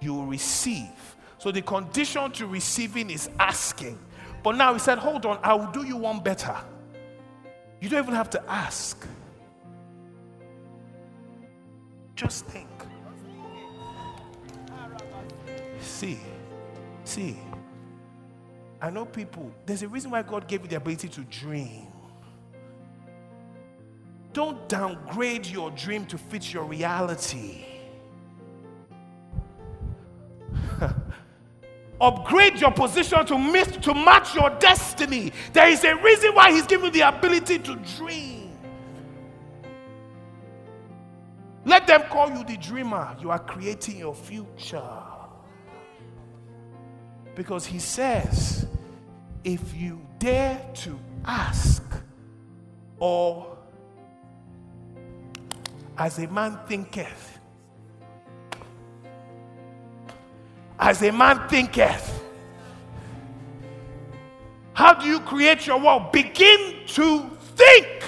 you 0.00 0.14
will 0.14 0.26
receive. 0.26 1.16
So 1.38 1.50
the 1.50 1.60
condition 1.60 2.30
to 2.32 2.46
receiving 2.46 3.10
is 3.10 3.28
asking. 3.38 3.98
But 4.44 4.56
now 4.56 4.74
he 4.74 4.78
said, 4.78 4.98
Hold 4.98 5.24
on, 5.24 5.40
I 5.42 5.54
will 5.54 5.72
do 5.72 5.84
you 5.84 5.96
one 5.96 6.20
better. 6.20 6.54
You 7.80 7.88
don't 7.88 8.02
even 8.02 8.14
have 8.14 8.30
to 8.30 8.42
ask. 8.48 9.04
Just 12.14 12.44
think. 12.44 12.68
See, 15.80 16.20
see, 17.04 17.38
I 18.80 18.90
know 18.90 19.06
people, 19.06 19.50
there's 19.64 19.82
a 19.82 19.88
reason 19.88 20.10
why 20.10 20.22
God 20.22 20.46
gave 20.46 20.62
you 20.62 20.68
the 20.68 20.76
ability 20.76 21.08
to 21.08 21.20
dream. 21.22 21.86
Don't 24.34 24.68
downgrade 24.68 25.46
your 25.46 25.70
dream 25.70 26.04
to 26.06 26.18
fit 26.18 26.52
your 26.52 26.64
reality. 26.64 27.64
Upgrade 32.04 32.60
your 32.60 32.70
position 32.70 33.24
to, 33.24 33.38
miss, 33.38 33.68
to 33.78 33.94
match 33.94 34.34
your 34.34 34.50
destiny. 34.58 35.32
There 35.54 35.68
is 35.68 35.84
a 35.84 35.96
reason 35.96 36.34
why 36.34 36.52
He's 36.52 36.66
given 36.66 36.92
the 36.92 37.00
ability 37.00 37.60
to 37.60 37.76
dream. 37.96 38.52
Let 41.64 41.86
them 41.86 42.02
call 42.10 42.28
you 42.28 42.44
the 42.44 42.58
dreamer. 42.58 43.16
You 43.22 43.30
are 43.30 43.38
creating 43.38 43.96
your 43.96 44.14
future. 44.14 44.82
Because 47.34 47.64
He 47.64 47.78
says, 47.78 48.66
if 49.42 49.74
you 49.74 50.06
dare 50.18 50.60
to 50.74 50.98
ask, 51.24 51.82
or 52.98 53.56
as 55.96 56.18
a 56.18 56.26
man 56.26 56.58
thinketh, 56.68 57.38
as 60.78 61.02
a 61.02 61.10
man 61.12 61.48
thinketh. 61.48 62.22
How 64.72 64.94
do 64.94 65.06
you 65.06 65.20
create 65.20 65.66
your 65.66 65.80
world? 65.80 66.10
Begin 66.10 66.80
to 66.86 67.30
think. 67.54 68.02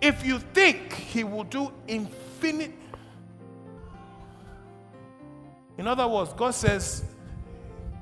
If 0.00 0.24
you 0.24 0.38
think, 0.38 0.92
He 0.92 1.24
will 1.24 1.44
do 1.44 1.72
infinite. 1.88 2.72
In 5.76 5.88
other 5.88 6.06
words, 6.06 6.32
God 6.34 6.54
says, 6.54 7.04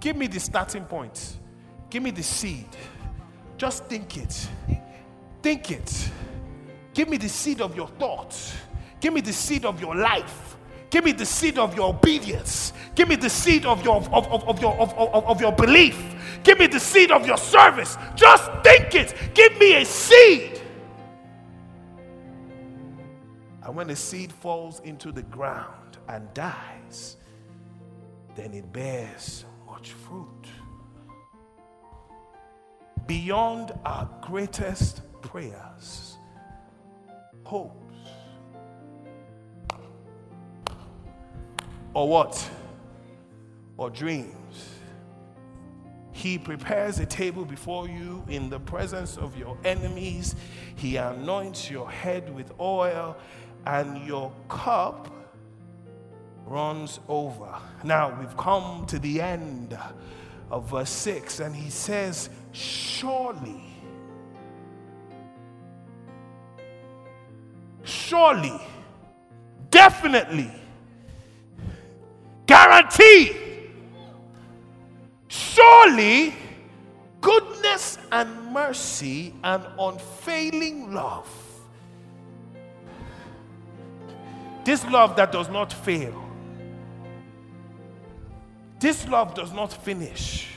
Give 0.01 0.17
me 0.17 0.27
the 0.27 0.39
starting 0.39 0.85
point, 0.85 1.39
give 1.91 2.03
me 2.03 2.11
the 2.11 2.23
seed. 2.23 2.67
Just 3.57 3.87
think 3.87 4.17
it. 4.17 4.49
Think 5.43 5.71
it. 5.73 6.11
Give 6.95 7.09
me 7.09 7.17
the 7.17 7.29
seed 7.29 7.61
of 7.61 7.75
your 7.75 7.89
thoughts. 7.89 8.55
Give 9.01 9.13
me 9.13 9.21
the 9.21 9.33
seed 9.33 9.65
of 9.65 9.81
your 9.81 9.97
life. 9.97 10.57
Give 10.91 11.05
me 11.05 11.13
the 11.13 11.27
seed 11.27 11.59
of 11.59 11.77
your 11.77 11.91
obedience. 11.91 12.73
Give 12.95 13.09
me 13.09 13.17
the 13.17 13.29
seed 13.29 13.67
of 13.67 13.85
your, 13.85 13.97
of, 13.97 14.09
of, 14.13 14.49
of 14.49 14.61
your, 14.61 14.75
of, 14.81 14.93
of, 14.95 15.25
of 15.25 15.41
your 15.41 15.53
belief. 15.53 16.03
Give 16.45 16.59
me 16.59 16.67
the 16.67 16.81
seed 16.81 17.11
of 17.11 17.27
your 17.27 17.37
service. 17.37 17.97
Just 18.15 18.51
think 18.63 18.95
it. 18.95 19.15
Give 19.35 19.57
me 19.59 19.77
a 19.77 19.85
seed. 19.85 20.63
And 23.63 23.77
when 23.77 23.91
a 23.91 23.97
seed 23.97 24.33
falls 24.33 24.81
into 24.81 25.13
the 25.13 25.23
ground 25.25 25.99
and 26.09 26.33
dies, 26.33 27.19
then 28.35 28.55
it 28.55 28.73
bears 28.73 29.45
much 29.67 29.93
fruit. 29.93 30.47
Beyond 33.07 33.73
our 33.85 34.09
greatest 34.23 35.03
prayers, 35.21 36.17
hope 37.45 37.78
or 41.95 42.09
what? 42.09 42.51
Or 43.77 43.91
dreams. 43.91 44.35
He 46.13 46.37
prepares 46.37 46.99
a 46.99 47.07
table 47.07 47.45
before 47.45 47.89
you 47.89 48.25
in 48.29 48.51
the 48.51 48.59
presence 48.59 49.17
of 49.17 49.39
your 49.39 49.57
enemies. 49.65 50.35
He 50.75 50.97
anoints 50.97 51.71
your 51.71 51.89
head 51.89 52.35
with 52.35 52.53
oil, 52.59 53.17
and 53.67 54.05
your 54.05 54.33
cup 54.49 55.15
runs 56.45 56.99
over. 57.09 57.55
Now 57.85 58.19
we've 58.19 58.37
come 58.37 58.85
to 58.87 58.99
the 58.99 59.21
end 59.21 59.79
of 60.51 60.71
verse 60.71 60.91
6, 60.91 61.41
and 61.41 61.55
he 61.55 61.71
says, 61.71 62.31
Surely, 62.53 63.63
surely, 67.85 68.61
definitely 69.71 70.51
Guaranteed. 72.49 73.37
Surely, 75.29 76.35
goodness 77.21 77.99
and 78.11 78.53
mercy 78.53 79.35
and 79.45 79.63
unfailing 79.79 80.95
love. 80.95 81.29
This 84.65 84.83
love 84.87 85.15
that 85.17 85.31
does 85.31 85.51
not 85.51 85.73
fail. 85.73 86.25
This 88.81 89.07
love 89.09 89.35
does 89.35 89.53
not 89.53 89.71
finish. 89.71 90.49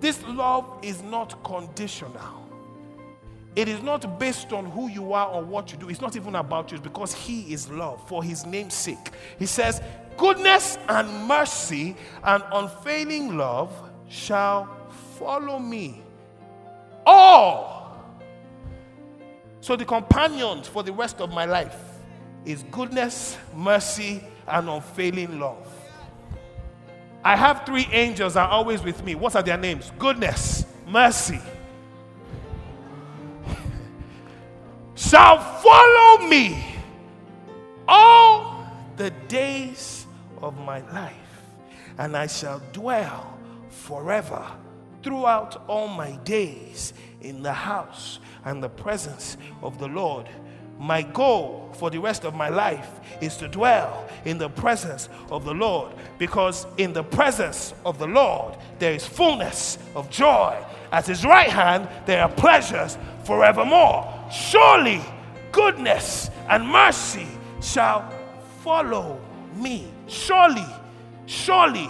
This 0.00 0.22
love 0.24 0.78
is 0.82 1.02
not 1.02 1.42
conditional. 1.42 2.47
It 3.58 3.66
is 3.66 3.82
not 3.82 4.20
based 4.20 4.52
on 4.52 4.66
who 4.66 4.86
you 4.86 5.12
are 5.14 5.26
or 5.30 5.42
what 5.42 5.72
you 5.72 5.78
do. 5.78 5.88
It's 5.88 6.00
not 6.00 6.14
even 6.14 6.36
about 6.36 6.70
you 6.70 6.78
because 6.78 7.12
He 7.12 7.52
is 7.52 7.68
love 7.68 8.06
for 8.08 8.22
His 8.22 8.46
name's 8.46 8.74
sake. 8.74 9.10
He 9.36 9.46
says, 9.46 9.82
Goodness 10.16 10.78
and 10.88 11.26
mercy 11.26 11.96
and 12.22 12.44
unfailing 12.52 13.36
love 13.36 13.72
shall 14.06 14.68
follow 15.18 15.58
me. 15.58 16.04
All. 17.04 18.00
So 19.60 19.74
the 19.74 19.84
companions 19.84 20.68
for 20.68 20.84
the 20.84 20.92
rest 20.92 21.20
of 21.20 21.30
my 21.32 21.44
life 21.44 21.80
is 22.44 22.62
goodness, 22.70 23.36
mercy, 23.56 24.22
and 24.46 24.68
unfailing 24.68 25.40
love. 25.40 25.66
I 27.24 27.34
have 27.34 27.66
three 27.66 27.88
angels 27.90 28.36
are 28.36 28.46
always 28.48 28.84
with 28.84 29.02
me. 29.02 29.16
What 29.16 29.34
are 29.34 29.42
their 29.42 29.58
names? 29.58 29.90
Goodness, 29.98 30.64
mercy, 30.86 31.40
shall 34.98 35.38
follow 35.38 36.26
me 36.26 36.64
all 37.86 38.66
the 38.96 39.10
days 39.28 40.06
of 40.42 40.58
my 40.58 40.80
life, 40.90 41.14
and 41.98 42.16
I 42.16 42.26
shall 42.26 42.60
dwell 42.72 43.38
forever 43.70 44.44
throughout 45.04 45.62
all 45.68 45.86
my 45.86 46.16
days 46.24 46.94
in 47.20 47.44
the 47.44 47.52
house 47.52 48.18
and 48.44 48.60
the 48.60 48.68
presence 48.68 49.36
of 49.62 49.78
the 49.78 49.86
Lord. 49.86 50.28
My 50.80 51.02
goal 51.02 51.70
for 51.74 51.90
the 51.90 51.98
rest 51.98 52.24
of 52.24 52.34
my 52.34 52.48
life 52.48 53.00
is 53.20 53.36
to 53.36 53.48
dwell 53.48 54.08
in 54.24 54.36
the 54.36 54.48
presence 54.48 55.08
of 55.30 55.44
the 55.44 55.54
Lord 55.54 55.92
because 56.18 56.66
in 56.76 56.92
the 56.92 57.04
presence 57.04 57.72
of 57.84 57.98
the 57.98 58.06
Lord 58.06 58.56
there 58.80 58.92
is 58.92 59.06
fullness 59.06 59.78
of 59.94 60.10
joy. 60.10 60.56
At 60.90 61.06
his 61.06 61.24
right 61.24 61.50
hand 61.50 61.88
there 62.06 62.22
are 62.22 62.28
pleasures 62.28 62.98
forevermore. 63.24 64.17
Surely 64.30 65.00
goodness 65.52 66.30
and 66.48 66.66
mercy 66.66 67.26
shall 67.60 68.12
follow 68.62 69.20
me. 69.54 69.88
Surely, 70.06 70.64
surely, 71.26 71.88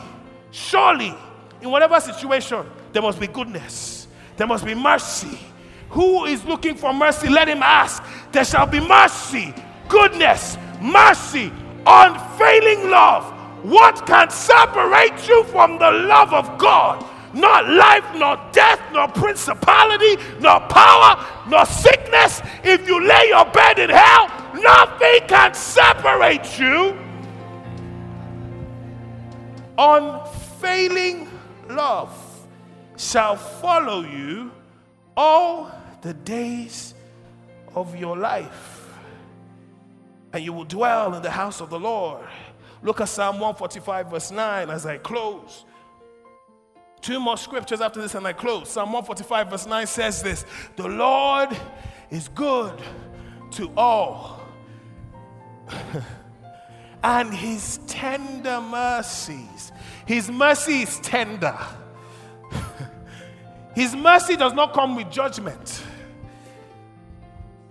surely, 0.51 1.15
in 1.61 1.71
whatever 1.71 2.01
situation, 2.01 2.65
there 2.93 3.03
must 3.03 3.21
be 3.21 3.27
goodness, 3.27 4.09
there 4.37 4.47
must 4.47 4.65
be 4.65 4.75
mercy. 4.75 5.39
Who 5.91 6.27
is 6.27 6.45
looking 6.45 6.75
for 6.75 6.93
mercy? 6.93 7.29
Let 7.29 7.49
him 7.49 7.63
ask. 7.63 8.03
There 8.31 8.45
shall 8.45 8.67
be 8.67 8.79
mercy, 8.81 9.55
goodness, 9.89 10.59
mercy, 10.81 11.51
unfailing 11.87 12.91
love. 12.91 13.25
What 13.65 14.07
can 14.07 14.31
separate 14.31 15.27
you 15.27 15.45
from 15.45 15.79
the 15.79 15.91
love 15.91 16.33
of 16.33 16.59
God? 16.59 17.05
Not 17.35 17.69
life, 17.69 18.05
nor 18.15 18.39
death, 18.53 18.81
nor 18.93 19.09
principality, 19.09 20.17
nor 20.41 20.61
power, 20.61 21.25
nor 21.49 21.67
sickness. 21.67 22.41
If 22.65 22.87
you 22.87 23.07
lay 23.07 23.29
your 23.29 23.45
bed 23.47 23.79
in 23.79 23.91
hell, 23.91 24.29
nothing 24.55 25.27
can 25.29 25.55
separate 25.55 26.59
you 26.59 26.97
unfailing 29.79 31.29
love 31.69 32.13
shall 32.97 33.37
follow 33.37 34.03
you 34.03 34.51
all 35.17 35.71
the 36.03 36.13
days 36.13 36.95
of 37.77 37.95
your 37.95 38.17
life. 38.17 38.89
And 40.33 40.45
you 40.45 40.53
will 40.53 40.65
dwell 40.65 41.15
in 41.15 41.23
the 41.23 41.31
house 41.31 41.61
of 41.61 41.71
the 41.71 41.79
Lord 41.79 42.27
Look 42.83 43.01
at 43.01 43.09
Psalm 43.09 43.41
145, 43.41 44.11
verse 44.11 44.31
9 44.31 44.71
as 44.71 44.87
I 44.87 44.99
close. 44.99 45.65
Two 47.01 47.21
more 47.21 47.37
scriptures 47.37 47.81
after 47.81 48.01
this, 48.01 48.15
and 48.15 48.27
I 48.27 48.33
close. 48.33 48.71
Psalm 48.71 48.93
145, 48.93 49.51
verse 49.51 49.67
9 49.67 49.87
says 49.87 50.23
this 50.23 50.45
The 50.77 50.89
Lord 50.89 51.57
is 52.11 52.29
good 52.29 52.81
to 53.53 53.71
all, 53.77 54.41
and 57.05 57.33
his 57.33 57.79
tender 57.87 58.61
mercies. 58.61 59.73
His 60.07 60.31
mercy 60.31 60.83
is 60.83 60.99
tender. 61.01 61.57
his 63.75 63.95
mercy 63.95 64.37
does 64.37 64.53
not 64.55 64.73
come 64.75 64.97
with 64.97 65.11
judgment. 65.11 65.85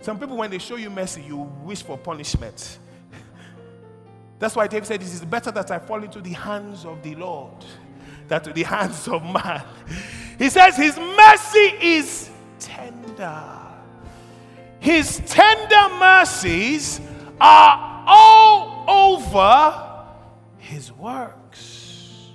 Some 0.00 0.18
people, 0.18 0.36
when 0.36 0.50
they 0.50 0.58
show 0.58 0.76
you 0.76 0.88
mercy, 0.88 1.22
you 1.22 1.36
wish 1.36 1.82
for 1.82 1.98
punishment. 1.98 2.78
That's 4.38 4.56
why 4.56 4.68
David 4.68 4.86
said, 4.86 5.02
It 5.02 5.06
is 5.06 5.24
better 5.24 5.50
that 5.50 5.70
I 5.70 5.78
fall 5.78 6.02
into 6.02 6.20
the 6.20 6.32
hands 6.32 6.86
of 6.86 7.02
the 7.02 7.14
Lord 7.16 7.64
than 8.28 8.42
to 8.42 8.52
the 8.52 8.62
hands 8.62 9.08
of 9.08 9.22
man. 9.24 9.64
He 10.38 10.48
says, 10.50 10.76
His 10.76 10.96
mercy 10.96 11.74
is 11.80 12.30
tender. 12.60 13.42
His 14.80 15.20
tender 15.26 15.94
mercies 15.96 17.00
are 17.40 18.04
all 18.06 18.84
over 18.88 20.06
His 20.58 20.92
works. 20.92 22.30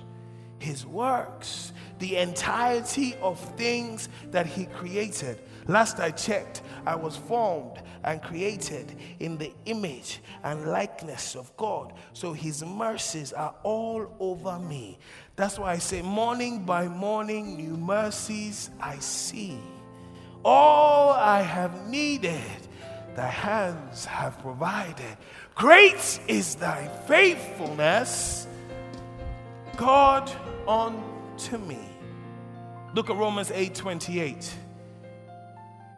His 0.58 0.84
works. 0.86 1.72
The 1.98 2.16
entirety 2.16 3.14
of 3.22 3.38
things 3.56 4.08
that 4.30 4.46
He 4.46 4.66
created. 4.66 5.40
Last 5.66 5.98
I 6.00 6.10
checked, 6.10 6.62
I 6.84 6.96
was 6.96 7.16
formed 7.16 7.80
and 8.04 8.22
created 8.22 8.96
in 9.18 9.38
the 9.38 9.52
image 9.64 10.20
and 10.42 10.66
likeness 10.66 11.34
of 11.34 11.54
God. 11.56 11.94
So 12.12 12.32
his 12.32 12.64
mercies 12.64 13.32
are 13.32 13.54
all 13.62 14.14
over 14.20 14.58
me. 14.58 14.98
That's 15.36 15.58
why 15.58 15.72
I 15.72 15.78
say, 15.78 16.02
morning 16.02 16.64
by 16.64 16.86
morning, 16.86 17.56
new 17.56 17.76
mercies 17.76 18.70
I 18.80 18.98
see. 18.98 19.58
All 20.44 21.10
I 21.10 21.40
have 21.40 21.88
needed, 21.88 22.68
thy 23.16 23.28
hands 23.28 24.04
have 24.04 24.38
provided. 24.40 25.16
Great 25.54 26.20
is 26.28 26.54
thy 26.54 26.88
faithfulness, 27.06 28.46
God, 29.76 30.30
unto 30.68 31.58
me. 31.58 31.80
Look 32.94 33.08
at 33.10 33.16
Romans 33.16 33.50
8 33.50 33.74
28 33.74 34.54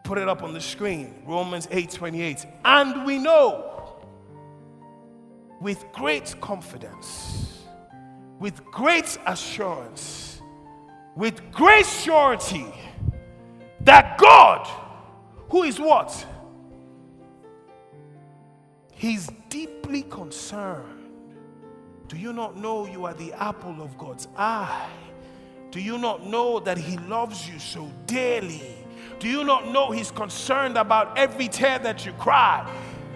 put 0.07 0.19
it 0.19 0.29
up 0.29 0.43
on 0.45 0.53
the 0.53 0.61
screen. 0.61 1.23
Romans 1.27 1.67
8 1.71 1.91
28 1.91 2.47
and 2.65 3.05
we 3.05 3.19
know 3.19 3.99
with 5.61 5.85
great 5.93 6.35
confidence 6.41 7.65
with 8.39 8.65
great 8.67 9.19
assurance 9.27 10.41
with 11.17 11.51
great 11.51 11.87
surety 11.87 12.67
that 13.81 14.17
god 14.19 14.67
who 15.51 15.63
is 15.63 15.79
what? 15.79 16.27
He's 18.93 19.29
deeply 19.49 20.03
concerned. 20.03 21.11
Do 22.09 22.17
you 22.17 22.33
not 22.33 22.57
know 22.57 22.87
you 22.87 23.05
are 23.07 23.15
the 23.15 23.33
apple 23.33 23.83
of 23.83 23.99
god's 23.99 24.29
eye? 24.37 24.89
Do 25.71 25.81
you 25.81 25.99
not 25.99 26.25
know 26.25 26.61
that 26.61 26.79
he 26.79 26.97
loves 26.99 27.49
you 27.49 27.59
so 27.59 27.91
dearly 28.07 28.76
do 29.19 29.29
you 29.29 29.45
not 29.45 29.69
know 29.73 29.91
He's 29.91 30.11
concerned 30.11 30.77
about 30.77 31.17
every 31.17 31.49
tear 31.49 31.79
that 31.81 32.05
you 32.05 32.13
cry? 32.13 32.71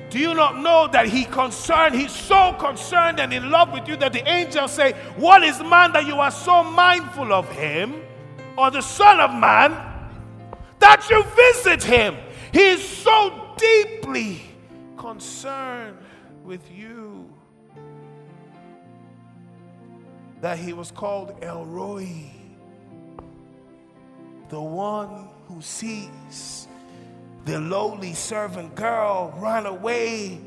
Do 0.08 0.18
you 0.18 0.34
not 0.34 0.58
know 0.58 0.88
that 0.92 1.06
He 1.06 1.24
concerned, 1.24 1.94
He's 1.94 2.12
so 2.12 2.54
concerned 2.58 3.20
and 3.20 3.32
in 3.32 3.50
love 3.50 3.72
with 3.72 3.86
you 3.86 3.96
that 3.96 4.12
the 4.12 4.28
angels 4.28 4.72
say, 4.72 4.92
What 5.16 5.42
is 5.42 5.60
man 5.60 5.92
that 5.92 6.06
you 6.06 6.16
are 6.16 6.30
so 6.30 6.64
mindful 6.64 7.32
of 7.32 7.50
him? 7.50 8.02
Or 8.58 8.70
the 8.70 8.82
Son 8.82 9.20
of 9.20 9.30
Man 9.32 9.70
that 10.80 11.08
you 11.08 11.24
visit 11.36 11.82
him? 11.82 12.16
He 12.52 12.60
is 12.60 12.86
so 12.86 13.54
deeply 13.56 14.42
concerned 14.96 15.96
with 16.44 16.70
you 16.70 17.30
that 20.40 20.58
he 20.58 20.72
was 20.72 20.90
called 20.90 21.36
El 21.42 21.64
Roi, 21.64 22.30
the 24.50 24.60
one 24.60 25.28
who 25.46 25.62
sees 25.62 26.66
the 27.44 27.58
lowly 27.58 28.12
servant 28.12 28.74
girl 28.74 29.32
run 29.38 29.64
away, 29.64 30.40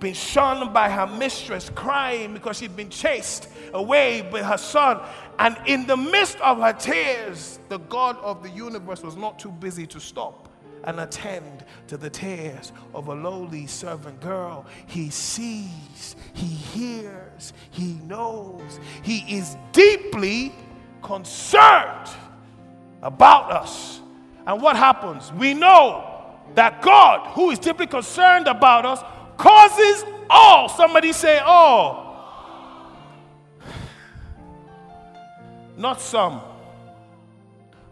been 0.00 0.12
shunned 0.12 0.74
by 0.74 0.90
her 0.90 1.06
mistress, 1.06 1.70
crying 1.70 2.34
because 2.34 2.58
she'd 2.58 2.76
been 2.76 2.90
chased 2.90 3.48
away 3.72 4.22
by 4.30 4.42
her 4.42 4.58
son. 4.58 5.00
And 5.38 5.56
in 5.66 5.86
the 5.86 5.96
midst 5.96 6.38
of 6.40 6.58
her 6.58 6.72
tears, 6.72 7.60
the 7.68 7.78
God 7.78 8.18
of 8.18 8.42
the 8.42 8.50
universe 8.50 9.02
was 9.02 9.16
not 9.16 9.38
too 9.38 9.50
busy 9.50 9.86
to 9.86 10.00
stop 10.00 10.48
and 10.84 11.00
attend 11.00 11.64
to 11.86 11.96
the 11.96 12.10
tears 12.10 12.72
of 12.92 13.08
a 13.08 13.14
lowly 13.14 13.66
servant 13.66 14.20
girl. 14.20 14.66
He 14.86 15.10
sees, 15.10 16.16
he 16.34 16.46
hears, 16.46 17.52
he 17.70 17.94
knows, 18.04 18.80
he 19.02 19.18
is 19.36 19.56
deeply 19.72 20.52
concerned 21.02 22.08
about 23.02 23.52
us 23.52 24.00
and 24.48 24.62
what 24.62 24.76
happens? 24.76 25.30
We 25.34 25.52
know 25.52 26.34
that 26.54 26.80
God, 26.80 27.34
who 27.34 27.50
is 27.50 27.58
deeply 27.58 27.86
concerned 27.86 28.46
about 28.48 28.86
us, 28.86 29.02
causes 29.36 30.06
all. 30.30 30.70
Somebody 30.70 31.12
say, 31.12 31.38
all. 31.40 32.06
Not 35.76 36.00
some. 36.00 36.40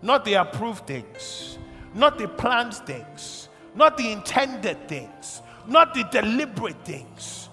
Not 0.00 0.24
the 0.24 0.34
approved 0.34 0.86
things. 0.86 1.59
Not 1.92 2.16
the 2.16 2.26
planned 2.26 2.72
things. 2.72 3.50
Not 3.74 3.98
the 3.98 4.11
intended 4.11 4.88
things. 4.88 5.42
Not 5.66 5.92
the 5.92 6.04
deliberate 6.04 6.82
things. 6.86 7.50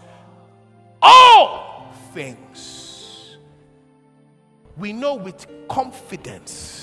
All 1.02 1.92
things. 2.14 3.36
We 4.78 4.94
know 4.94 5.16
with 5.16 5.46
confidence 5.68 6.83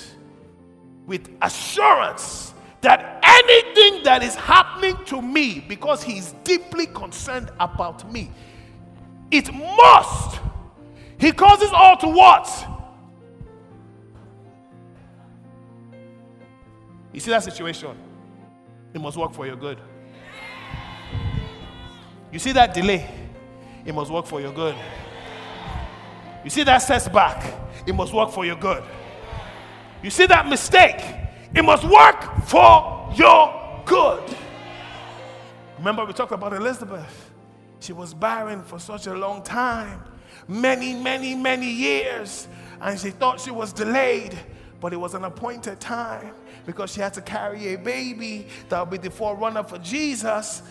with 1.11 1.29
assurance 1.43 2.55
that 2.83 3.19
anything 3.25 4.05
that 4.05 4.23
is 4.23 4.37
happening 4.37 4.97
to 5.07 5.21
me, 5.21 5.59
because 5.59 6.05
He 6.05 6.19
is 6.19 6.35
deeply 6.45 6.87
concerned 6.87 7.51
about 7.59 8.11
me, 8.13 8.31
it 9.33 9.53
must. 9.53 10.39
He 11.19 11.33
causes 11.33 11.71
all 11.73 11.97
to 11.97 12.07
what? 12.07 12.67
You 17.13 17.19
see 17.19 17.33
that 17.33 17.43
situation? 17.43 17.97
It 18.95 19.01
must 19.01 19.17
work 19.17 19.35
for 19.35 19.49
your 19.49 19.57
good. 19.57 19.81
You 22.31 22.39
see 22.39 22.53
that 22.53 22.73
delay? 22.73 23.11
It 23.85 23.97
must 23.97 24.13
work 24.13 24.27
for 24.27 24.41
your 24.41 24.53
good. 24.53 24.77
You 26.45 26.51
see 26.51 26.63
that 26.63 26.79
setback? 26.79 27.53
It 27.85 27.97
must 27.97 28.15
work 28.15 28.31
for 28.31 28.47
your 28.47 28.55
good. 28.55 28.85
You 30.03 30.11
see 30.11 30.27
that 30.27 30.49
mistake? 30.49 31.03
It 31.55 31.63
must 31.63 31.85
work 31.85 32.45
for 32.47 33.13
your 33.15 33.83
good. 33.85 34.23
Remember, 35.79 36.05
we 36.05 36.13
talked 36.13 36.33
about 36.33 36.53
Elizabeth. 36.53 37.31
She 37.81 37.93
was 37.93 38.15
barren 38.15 38.63
for 38.63 38.79
such 38.79 39.07
a 39.07 39.15
long 39.15 39.43
time 39.43 40.03
many, 40.49 40.95
many, 40.95 41.35
many 41.35 41.71
years. 41.71 42.49
And 42.81 42.99
she 42.99 43.11
thought 43.11 43.41
she 43.41 43.51
was 43.51 43.73
delayed, 43.73 44.39
but 44.81 44.93
it 44.93 44.97
was 44.97 45.15
an 45.15 45.25
appointed 45.25 45.81
time 45.81 46.35
because 46.67 46.93
she 46.93 47.01
had 47.01 47.15
to 47.15 47.21
carry 47.21 47.75
a 47.75 47.79
baby 47.79 48.49
that 48.69 48.81
would 48.81 48.91
be 48.91 49.09
the 49.09 49.15
forerunner 49.15 49.63
for 49.63 49.79
Jesus. 49.79 50.63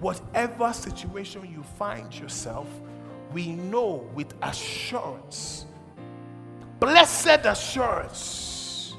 Whatever 0.00 0.72
situation 0.72 1.48
you 1.50 1.62
find 1.78 2.14
yourself, 2.14 2.68
we 3.32 3.52
know 3.52 4.08
with 4.14 4.34
assurance 4.42 5.65
Blessed 6.80 7.44
assurance. 7.44 8.94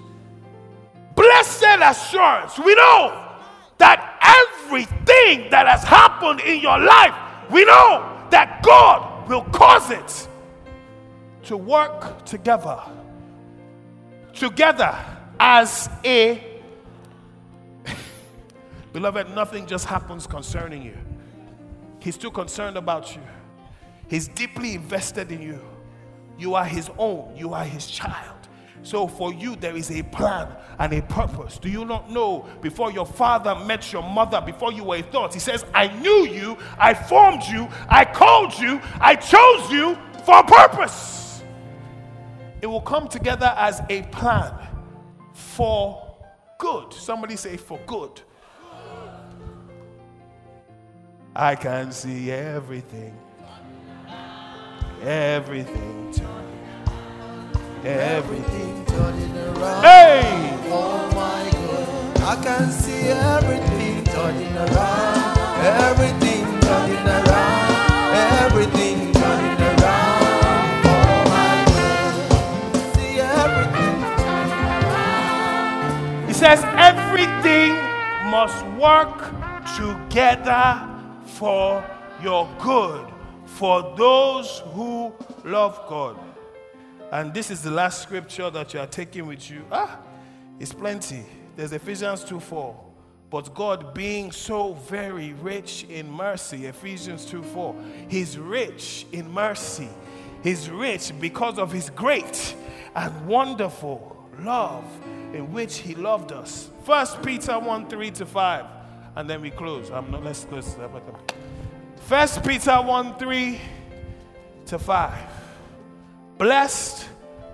Blessed 1.15 1.79
assurance. 1.81 2.59
We 2.59 2.75
know 2.75 3.35
that 3.77 4.17
everything 4.65 5.49
that 5.51 5.67
has 5.67 5.83
happened 5.83 6.41
in 6.41 6.61
your 6.61 6.79
life, 6.79 7.13
we 7.51 7.65
know 7.65 8.25
that 8.29 8.61
God 8.63 9.29
will 9.29 9.43
cause 9.45 9.91
it 9.91 10.27
to 11.43 11.57
work 11.57 12.25
together. 12.25 12.81
Together 14.33 14.95
as 15.39 15.89
a 16.03 16.43
Beloved, 18.93 19.29
nothing 19.35 19.65
just 19.65 19.85
happens 19.85 20.27
concerning 20.27 20.81
you. 20.81 20.97
He's 21.99 22.17
too 22.17 22.31
concerned 22.31 22.77
about 22.77 23.15
you. 23.15 23.21
He's 24.09 24.27
deeply 24.27 24.75
invested 24.75 25.31
in 25.31 25.41
you. 25.41 25.59
You 26.37 26.55
are 26.55 26.65
his 26.65 26.89
own, 26.97 27.35
you 27.35 27.53
are 27.53 27.65
his 27.65 27.87
child. 27.87 28.33
So 28.83 29.07
for 29.07 29.33
you, 29.33 29.55
there 29.55 29.75
is 29.75 29.91
a 29.91 30.03
plan 30.03 30.47
and 30.79 30.93
a 30.93 31.01
purpose. 31.01 31.57
Do 31.57 31.69
you 31.69 31.83
not 31.83 32.09
know 32.09 32.45
before 32.61 32.91
your 32.91 33.05
father 33.05 33.55
met 33.55 33.91
your 33.91 34.03
mother, 34.03 34.39
before 34.39 34.71
you 34.71 34.83
were 34.83 34.97
a 34.97 35.01
thought? 35.01 35.33
He 35.33 35.39
says, 35.39 35.65
I 35.73 35.87
knew 35.99 36.25
you, 36.27 36.57
I 36.77 36.93
formed 36.93 37.43
you, 37.43 37.67
I 37.89 38.05
called 38.05 38.57
you, 38.57 38.79
I 39.01 39.15
chose 39.15 39.71
you 39.71 39.97
for 40.25 40.39
a 40.39 40.43
purpose. 40.43 41.43
It 42.61 42.67
will 42.67 42.81
come 42.81 43.07
together 43.07 43.53
as 43.57 43.81
a 43.89 44.03
plan 44.03 44.53
for 45.33 46.15
good. 46.57 46.93
Somebody 46.93 47.35
say, 47.35 47.57
for 47.57 47.79
good. 47.85 48.21
I 51.35 51.55
can 51.55 51.91
see 51.91 52.31
everything, 52.31 53.15
everything 55.03 56.11
turning, 56.13 56.59
everything 57.85 58.85
turning 58.85 59.37
around. 59.37 59.83
Hey! 59.83 60.23
Oh 60.69 61.07
my 61.15 61.49
God, 61.51 62.21
I 62.21 62.43
can 62.43 62.71
see 62.71 63.09
everything 63.09 64.03
turning 64.05 64.55
around, 64.55 65.37
everything 65.63 66.59
turning 66.61 67.07
around, 67.07 68.15
everything 68.15 69.13
turning 69.13 69.61
around. 69.61 70.85
Oh 70.85 71.23
my 71.29 71.65
God, 71.77 72.15
see 72.95 73.19
everything. 73.19 73.95
Turning 74.17 74.65
around. 74.85 76.27
He 76.27 76.33
says, 76.33 76.63
everything 76.77 77.73
must 78.29 78.65
work 78.77 79.33
together 79.77 80.81
for 81.25 81.83
your 82.21 82.47
good, 82.59 83.05
for 83.57 83.95
those 83.97 84.61
who 84.73 85.11
love 85.43 85.83
God. 85.89 86.19
And 87.11 87.33
this 87.33 87.49
is 87.49 87.63
the 87.63 87.71
last 87.71 88.03
scripture 88.03 88.51
that 88.51 88.73
you 88.73 88.79
are 88.79 88.85
taking 88.85 89.25
with 89.25 89.49
you. 89.49 89.65
Ah, 89.71 89.97
it's 90.59 90.73
plenty. 90.73 91.23
There's 91.55 91.71
Ephesians 91.71 92.23
2 92.23 92.39
4. 92.39 92.83
But 93.31 93.55
God, 93.55 93.95
being 93.95 94.31
so 94.31 94.73
very 94.73 95.33
rich 95.33 95.85
in 95.89 96.09
mercy, 96.09 96.67
Ephesians 96.67 97.25
2 97.25 97.41
4, 97.41 97.75
He's 98.07 98.37
rich 98.37 99.07
in 99.11 99.31
mercy. 99.31 99.89
He's 100.43 100.69
rich 100.69 101.11
because 101.19 101.57
of 101.57 101.71
His 101.71 101.89
great 101.89 102.55
and 102.95 103.27
wonderful 103.27 104.29
love 104.39 104.85
in 105.33 105.51
which 105.51 105.79
He 105.79 105.95
loved 105.95 106.31
us. 106.31 106.69
First 106.83 107.23
Peter 107.23 107.57
1 107.57 107.89
3 107.89 108.11
to 108.11 108.25
5. 108.25 108.65
And 109.15 109.27
then 109.27 109.41
we 109.41 109.49
close. 109.49 109.89
I'm 109.89 110.11
not, 110.11 110.23
let's 110.23 110.45
close. 110.45 110.75
First 112.07 112.41
Peter 112.45 112.81
1 112.81 113.17
3 113.17 113.59
to 114.67 114.79
5. 114.79 115.13
Blessed, 116.37 117.05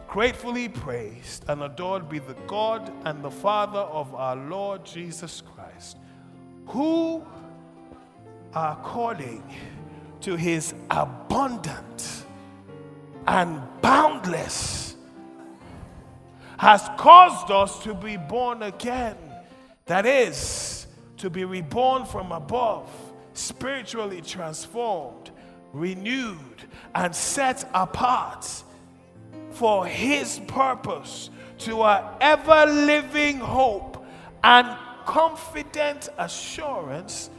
gratefully 0.07 0.69
praised, 0.69 1.45
and 1.47 1.63
adored 1.63 2.07
be 2.07 2.19
the 2.19 2.35
God 2.45 2.93
and 3.03 3.23
the 3.23 3.31
Father 3.31 3.79
of 3.79 4.13
our 4.13 4.35
Lord 4.35 4.85
Jesus 4.85 5.41
Christ, 5.41 5.97
who, 6.67 7.25
according 8.53 9.43
to 10.21 10.35
his 10.35 10.75
abundant 10.91 12.25
and 13.25 13.59
boundless, 13.81 14.95
has 16.59 16.87
caused 16.97 17.49
us 17.49 17.81
to 17.81 17.95
be 17.95 18.17
born 18.17 18.61
again. 18.61 19.17
That 19.87 20.05
is, 20.05 20.85
to 21.17 21.31
be 21.31 21.43
reborn 21.43 22.05
from 22.05 22.31
above, 22.31 22.87
spiritually 23.34 24.21
transformed, 24.21 25.31
renewed, 25.71 26.63
and 26.95 27.15
set 27.15 27.69
apart 27.73 28.63
for 29.51 29.86
his 29.86 30.39
purpose 30.47 31.29
to 31.59 31.81
our 31.81 32.17
ever 32.21 32.65
living 32.65 33.38
hope 33.38 34.05
and 34.43 34.77
confident 35.05 36.09
assurance 36.17 37.29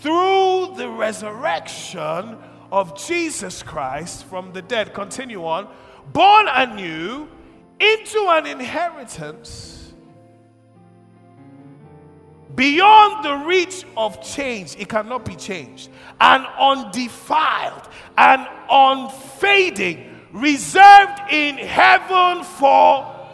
through 0.00 0.74
the 0.76 0.88
resurrection 0.88 2.36
of 2.72 2.98
Jesus 2.98 3.62
Christ 3.62 4.24
from 4.24 4.52
the 4.52 4.62
dead. 4.62 4.94
Continue 4.94 5.44
on. 5.44 5.68
Born 6.12 6.46
anew 6.48 7.28
into 7.78 8.26
an 8.28 8.46
inheritance 8.46 9.79
beyond 12.60 13.24
the 13.24 13.34
reach 13.46 13.86
of 13.96 14.22
change. 14.22 14.76
It 14.78 14.86
cannot 14.86 15.24
be 15.24 15.34
changed. 15.34 15.88
And 16.20 16.44
undefiled 16.58 17.88
and 18.18 18.46
unfading 18.70 20.20
reserved 20.30 21.22
in 21.30 21.56
heaven 21.56 22.44
for, 22.44 23.30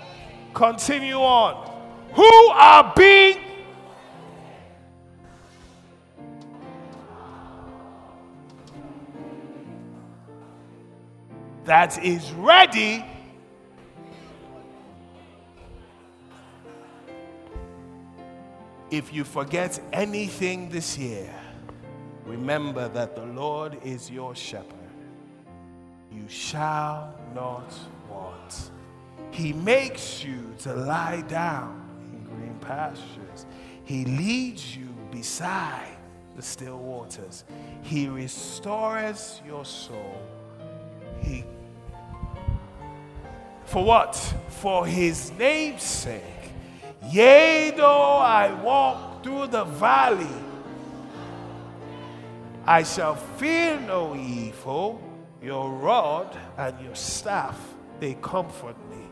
continue 0.55 1.17
on, 1.17 1.55
who 2.13 2.47
are 2.51 2.93
being 2.95 3.39
that 11.65 12.01
is 12.05 12.31
ready 12.35 13.05
if 18.91 19.13
you 19.13 19.25
forget 19.25 19.81
anything 19.93 20.69
this 20.71 20.97
year 20.97 21.33
remember 22.25 22.89
that 22.89 23.15
the 23.15 23.25
lord 23.27 23.79
is 23.85 24.11
your 24.11 24.35
shepherd 24.35 24.87
you 26.17 26.29
shall 26.29 27.15
not 27.35 27.73
want. 28.11 28.71
He 29.31 29.53
makes 29.53 30.25
you 30.25 30.55
to 30.61 30.75
lie 30.75 31.23
down 31.23 31.83
in 32.13 32.25
green 32.25 32.59
pastures. 32.61 33.47
He 33.85 34.05
leads 34.05 34.77
you 34.77 34.89
beside 35.11 35.97
the 36.35 36.43
still 36.43 36.79
waters. 36.79 37.45
He 37.83 38.09
restores 38.09 39.41
your 39.47 39.65
soul. 39.65 40.23
He 41.21 41.45
for 43.67 43.85
what? 43.85 44.15
For 44.49 44.87
his 44.87 45.33
name's 45.33 45.83
sake. 45.83 46.23
Yea, 47.05 47.73
though 47.77 48.17
I 48.17 48.53
walk 48.63 49.23
through 49.23 49.49
the 49.49 49.65
valley, 49.65 50.27
I 52.67 52.83
shall 52.83 53.15
fear 53.15 53.79
no 53.81 54.17
evil 54.17 55.01
your 55.43 55.71
rod 55.71 56.37
and 56.59 56.79
your 56.81 56.95
staff, 56.95 57.59
they 58.01 58.15
comfort 58.15 58.77
me. 58.91 59.05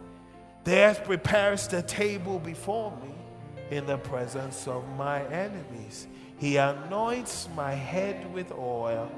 There 0.64 0.95
prepares 0.95 1.68
the 1.68 1.82
table 1.82 2.39
before 2.39 2.93
me 3.03 3.14
in 3.70 3.87
the 3.87 3.99
presence 3.99 4.66
of 4.66 4.82
my 4.97 5.24
enemies. 5.26 6.09
He 6.39 6.57
anoints 6.57 7.49
my 7.55 7.72
head 7.72 8.32
with 8.35 8.51
oil, 8.53 9.11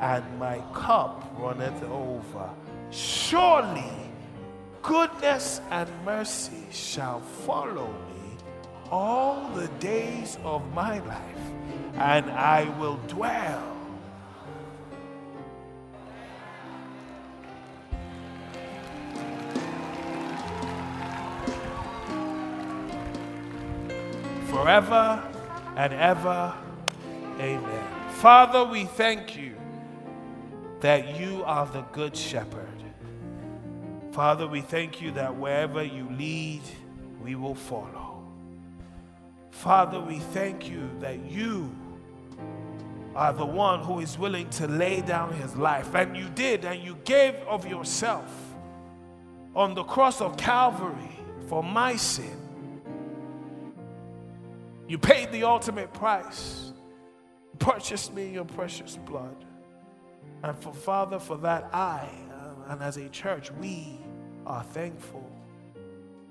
and 0.00 0.24
my 0.38 0.58
cup 0.74 1.30
runneth 1.38 1.82
over. 1.84 2.50
Surely 2.90 3.92
goodness 4.82 5.60
and 5.70 5.88
mercy 6.04 6.66
shall 6.72 7.20
follow 7.20 7.86
me 7.86 8.13
all 8.90 9.48
the 9.54 9.68
days 9.80 10.38
of 10.44 10.72
my 10.74 10.98
life, 11.00 11.20
and 11.94 12.30
I 12.30 12.64
will 12.78 12.98
dwell 13.08 13.74
forever 24.46 25.22
and 25.76 25.92
ever. 25.92 26.54
Amen. 27.40 28.10
Father, 28.10 28.64
we 28.64 28.84
thank 28.84 29.36
you 29.36 29.54
that 30.80 31.18
you 31.18 31.42
are 31.44 31.66
the 31.66 31.82
good 31.92 32.16
shepherd. 32.16 32.68
Father, 34.12 34.46
we 34.46 34.60
thank 34.60 35.02
you 35.02 35.10
that 35.12 35.34
wherever 35.34 35.82
you 35.82 36.08
lead, 36.10 36.62
we 37.22 37.34
will 37.34 37.56
follow. 37.56 38.03
Father, 39.54 40.00
we 40.00 40.18
thank 40.18 40.68
you 40.68 40.90
that 41.00 41.24
you 41.30 41.74
are 43.14 43.32
the 43.32 43.46
one 43.46 43.80
who 43.80 44.00
is 44.00 44.18
willing 44.18 44.50
to 44.50 44.66
lay 44.66 45.00
down 45.00 45.32
his 45.32 45.56
life. 45.56 45.94
And 45.94 46.16
you 46.16 46.28
did, 46.28 46.64
and 46.64 46.82
you 46.82 46.98
gave 47.04 47.34
of 47.46 47.66
yourself 47.66 48.30
on 49.54 49.74
the 49.74 49.84
cross 49.84 50.20
of 50.20 50.36
Calvary 50.36 51.18
for 51.48 51.62
my 51.62 51.96
sin. 51.96 52.36
You 54.86 54.98
paid 54.98 55.32
the 55.32 55.44
ultimate 55.44 55.94
price, 55.94 56.72
purchased 57.58 58.12
me 58.12 58.32
your 58.32 58.44
precious 58.44 58.98
blood. 59.06 59.46
And 60.42 60.58
for 60.58 60.74
Father, 60.74 61.18
for 61.18 61.38
that, 61.38 61.70
I, 61.72 62.06
uh, 62.32 62.72
and 62.72 62.82
as 62.82 62.98
a 62.98 63.08
church, 63.08 63.50
we 63.52 63.98
are 64.44 64.64
thankful. 64.64 65.24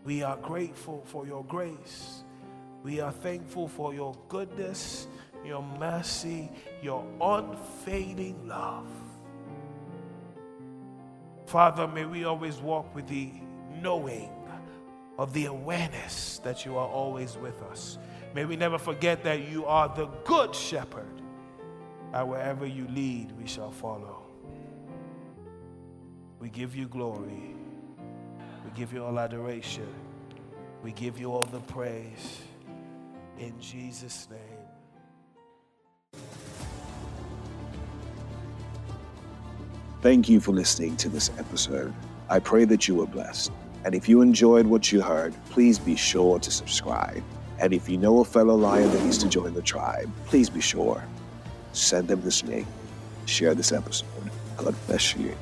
We 0.04 0.22
are 0.22 0.38
grateful 0.38 1.04
for 1.06 1.26
your 1.26 1.46
grace. 1.46 2.26
We 2.84 3.00
are 3.00 3.12
thankful 3.14 3.70
for 3.70 3.94
your 3.94 4.14
goodness, 4.28 5.08
your 5.46 5.64
mercy, 5.80 6.52
your 6.82 7.06
unfading 7.22 8.48
love. 8.48 8.90
Father, 11.46 11.88
may 11.88 12.06
we 12.06 12.26
always 12.26 12.58
walk 12.58 12.94
with 12.94 13.08
the 13.08 13.32
knowing 13.82 14.30
of 15.18 15.32
the 15.34 15.46
awareness 15.46 16.40
that 16.40 16.66
you 16.66 16.78
are 16.78 16.88
always 16.88 17.38
with 17.38 17.62
us. 17.64 17.98
May 18.36 18.46
we 18.46 18.58
never 18.58 18.78
forget 18.78 19.24
that 19.24 19.48
you 19.48 19.66
are 19.66 19.88
the 19.88 20.08
good 20.26 20.54
shepherd, 20.54 21.22
and 22.14 22.30
wherever 22.30 22.66
you 22.66 22.88
lead, 22.88 23.32
we 23.40 23.48
shall 23.48 23.72
follow. 23.72 24.24
We 26.40 26.50
give 26.50 26.76
you 26.76 26.88
glory. 26.88 27.56
We 28.66 28.72
give 28.76 28.92
you 28.92 29.06
all 29.06 29.18
adoration. 29.20 29.88
We 30.82 30.92
give 30.92 31.20
you 31.20 31.32
all 31.32 31.46
the 31.46 31.62
praise. 31.62 32.42
In 33.40 33.60
Jesus' 33.60 34.28
name. 34.30 34.40
Thank 40.02 40.28
you 40.28 40.40
for 40.40 40.52
listening 40.52 40.98
to 40.98 41.10
this 41.10 41.32
episode. 41.38 41.94
I 42.30 42.40
pray 42.40 42.66
that 42.66 42.88
you 42.88 42.96
were 42.96 43.06
blessed. 43.06 43.52
And 43.86 43.96
if 43.96 44.08
you 44.10 44.22
enjoyed 44.22 44.66
what 44.66 44.92
you 44.92 45.02
heard, 45.02 45.34
please 45.50 45.80
be 45.80 45.96
sure 45.96 46.40
to 46.40 46.52
subscribe. 46.52 47.24
And 47.60 47.74
if 47.74 47.88
you 47.88 47.98
know 47.98 48.20
a 48.20 48.26
fellow 48.26 48.56
lion 48.56 48.92
that 48.92 49.04
needs 49.04 49.18
to 49.20 49.30
join 49.30 49.54
the 49.54 49.62
tribe, 49.62 50.12
please 50.26 50.50
be 50.50 50.62
sure. 50.62 51.04
Send 51.72 52.08
them 52.08 52.22
this 52.22 52.44
link. 52.44 52.68
Share 53.26 53.56
this 53.56 53.72
episode. 53.72 54.08
God 54.58 54.76
bless 54.88 55.16
you. 55.16 55.36